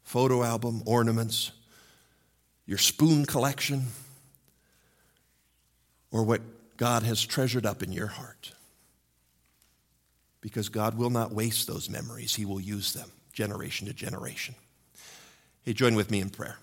photo 0.02 0.44
album, 0.44 0.82
ornaments, 0.86 1.50
your 2.64 2.78
spoon 2.78 3.26
collection, 3.26 3.86
or 6.12 6.22
what 6.22 6.40
God 6.76 7.02
has 7.02 7.24
treasured 7.24 7.66
up 7.66 7.82
in 7.82 7.92
your 7.92 8.06
heart. 8.06 8.52
Because 10.40 10.68
God 10.68 10.96
will 10.96 11.10
not 11.10 11.32
waste 11.32 11.66
those 11.66 11.90
memories, 11.90 12.34
He 12.34 12.44
will 12.44 12.60
use 12.60 12.92
them 12.92 13.10
generation 13.32 13.86
to 13.86 13.92
generation. 13.92 14.54
Hey, 15.62 15.74
join 15.74 15.94
with 15.94 16.10
me 16.10 16.20
in 16.20 16.30
prayer. 16.30 16.56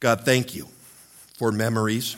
God, 0.00 0.22
thank 0.22 0.54
you 0.54 0.66
for 1.34 1.52
memories. 1.52 2.16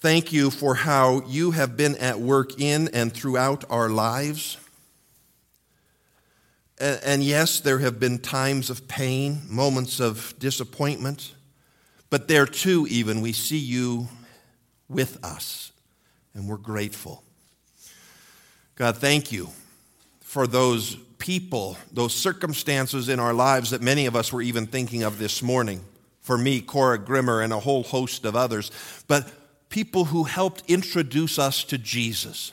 Thank 0.00 0.32
you 0.32 0.50
for 0.50 0.74
how 0.74 1.22
you 1.26 1.52
have 1.52 1.76
been 1.76 1.96
at 1.96 2.18
work 2.18 2.60
in 2.60 2.88
and 2.92 3.12
throughout 3.12 3.64
our 3.70 3.88
lives. 3.88 4.56
And 6.80 7.22
yes, 7.22 7.60
there 7.60 7.78
have 7.78 8.00
been 8.00 8.18
times 8.18 8.70
of 8.70 8.88
pain, 8.88 9.42
moments 9.48 10.00
of 10.00 10.34
disappointment, 10.38 11.34
but 12.10 12.28
there 12.28 12.46
too, 12.46 12.86
even, 12.88 13.20
we 13.20 13.32
see 13.32 13.58
you 13.58 14.08
with 14.88 15.22
us, 15.24 15.72
and 16.34 16.48
we're 16.48 16.56
grateful. 16.56 17.22
God, 18.74 18.96
thank 18.96 19.32
you 19.32 19.48
for 20.20 20.46
those 20.46 20.94
people, 21.18 21.76
those 21.92 22.14
circumstances 22.14 23.08
in 23.08 23.18
our 23.18 23.34
lives 23.34 23.70
that 23.70 23.82
many 23.82 24.06
of 24.06 24.14
us 24.14 24.32
were 24.32 24.42
even 24.42 24.66
thinking 24.66 25.02
of 25.02 25.18
this 25.18 25.42
morning. 25.42 25.84
For 26.20 26.38
me, 26.38 26.60
Cora 26.60 26.98
Grimmer, 26.98 27.40
and 27.40 27.52
a 27.52 27.60
whole 27.60 27.82
host 27.82 28.24
of 28.24 28.36
others. 28.36 28.70
But 29.08 29.30
people 29.68 30.06
who 30.06 30.24
helped 30.24 30.62
introduce 30.68 31.38
us 31.38 31.64
to 31.64 31.78
Jesus. 31.78 32.52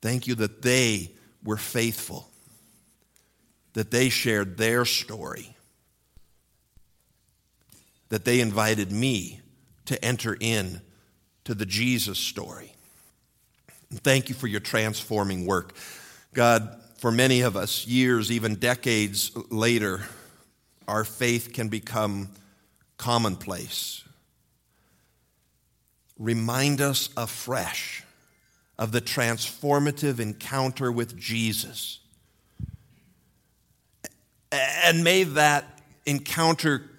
Thank 0.00 0.26
you 0.26 0.34
that 0.36 0.62
they 0.62 1.10
were 1.42 1.56
faithful, 1.56 2.28
that 3.72 3.90
they 3.90 4.08
shared 4.08 4.56
their 4.56 4.84
story, 4.84 5.56
that 8.08 8.24
they 8.24 8.40
invited 8.40 8.92
me 8.92 9.40
to 9.86 10.02
enter 10.04 10.36
in 10.38 10.80
to 11.48 11.54
the 11.54 11.64
Jesus 11.64 12.18
story. 12.18 12.74
And 13.88 13.98
thank 14.02 14.28
you 14.28 14.34
for 14.34 14.46
your 14.46 14.60
transforming 14.60 15.46
work. 15.46 15.74
God, 16.34 16.78
for 16.98 17.10
many 17.10 17.40
of 17.40 17.56
us, 17.56 17.86
years, 17.86 18.30
even 18.30 18.56
decades 18.56 19.32
later, 19.48 20.02
our 20.86 21.04
faith 21.04 21.54
can 21.54 21.70
become 21.70 22.28
commonplace. 22.98 24.04
Remind 26.18 26.82
us 26.82 27.08
afresh 27.16 28.04
of 28.78 28.92
the 28.92 29.00
transformative 29.00 30.20
encounter 30.20 30.92
with 30.92 31.16
Jesus. 31.16 32.00
And 34.52 35.02
may 35.02 35.24
that 35.24 35.80
encounter 36.04 36.90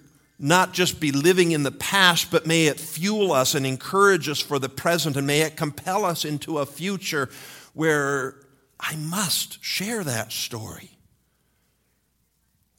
not 0.42 0.72
just 0.72 1.00
be 1.00 1.12
living 1.12 1.52
in 1.52 1.64
the 1.64 1.70
past, 1.70 2.30
but 2.30 2.46
may 2.46 2.66
it 2.66 2.80
fuel 2.80 3.30
us 3.30 3.54
and 3.54 3.66
encourage 3.66 4.26
us 4.26 4.40
for 4.40 4.58
the 4.58 4.70
present, 4.70 5.16
and 5.16 5.26
may 5.26 5.42
it 5.42 5.54
compel 5.54 6.06
us 6.06 6.24
into 6.24 6.58
a 6.58 6.66
future 6.66 7.28
where 7.74 8.36
I 8.80 8.96
must 8.96 9.62
share 9.62 10.02
that 10.02 10.32
story. 10.32 10.92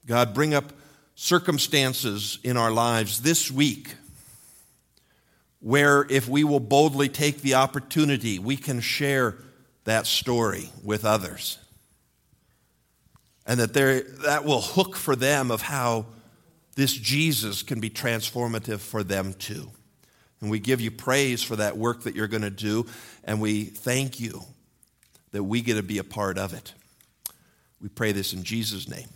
God, 0.07 0.34
bring 0.34 0.55
up 0.55 0.74
circumstances 1.14 2.39
in 2.43 2.57
our 2.57 2.72
lives 2.72 3.22
this 3.22 3.51
week 3.51 3.93
where, 5.59 6.07
if 6.09 6.28
we 6.28 6.43
will 6.43 6.59
boldly 6.59 7.07
take 7.07 7.41
the 7.41 7.53
opportunity, 7.53 8.39
we 8.39 8.57
can 8.57 8.80
share 8.82 9.38
that 9.84 10.07
story 10.07 10.72
with 10.84 11.05
others. 11.05 11.59
And 13.45 13.59
that 13.59 13.76
there, 13.76 14.01
that 14.01 14.43
will 14.43 14.62
hook 14.62 14.95
for 14.95 15.16
them 15.16 15.51
of 15.51 15.62
how 15.62 16.07
this 16.82 16.93
Jesus 16.93 17.61
can 17.61 17.79
be 17.79 17.91
transformative 17.91 18.79
for 18.79 19.03
them 19.03 19.36
too. 19.36 19.69
And 20.41 20.49
we 20.49 20.57
give 20.57 20.82
you 20.82 20.89
praise 20.89 21.43
for 21.43 21.55
that 21.57 21.77
work 21.77 22.03
that 22.03 22.15
you're 22.15 22.27
going 22.27 22.41
to 22.41 22.49
do, 22.49 22.88
and 23.23 23.39
we 23.39 23.65
thank 23.65 24.19
you 24.19 24.41
that 25.32 25.43
we 25.43 25.61
get 25.61 25.75
to 25.75 25.84
be 25.84 25.99
a 25.99 26.03
part 26.03 26.39
of 26.39 26.55
it. 26.55 26.73
We 27.79 27.89
pray 27.89 28.11
this 28.11 28.34
in 28.34 28.43
Jesus' 28.43 28.89
name. 28.89 29.07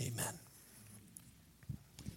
Amen. 0.00 0.47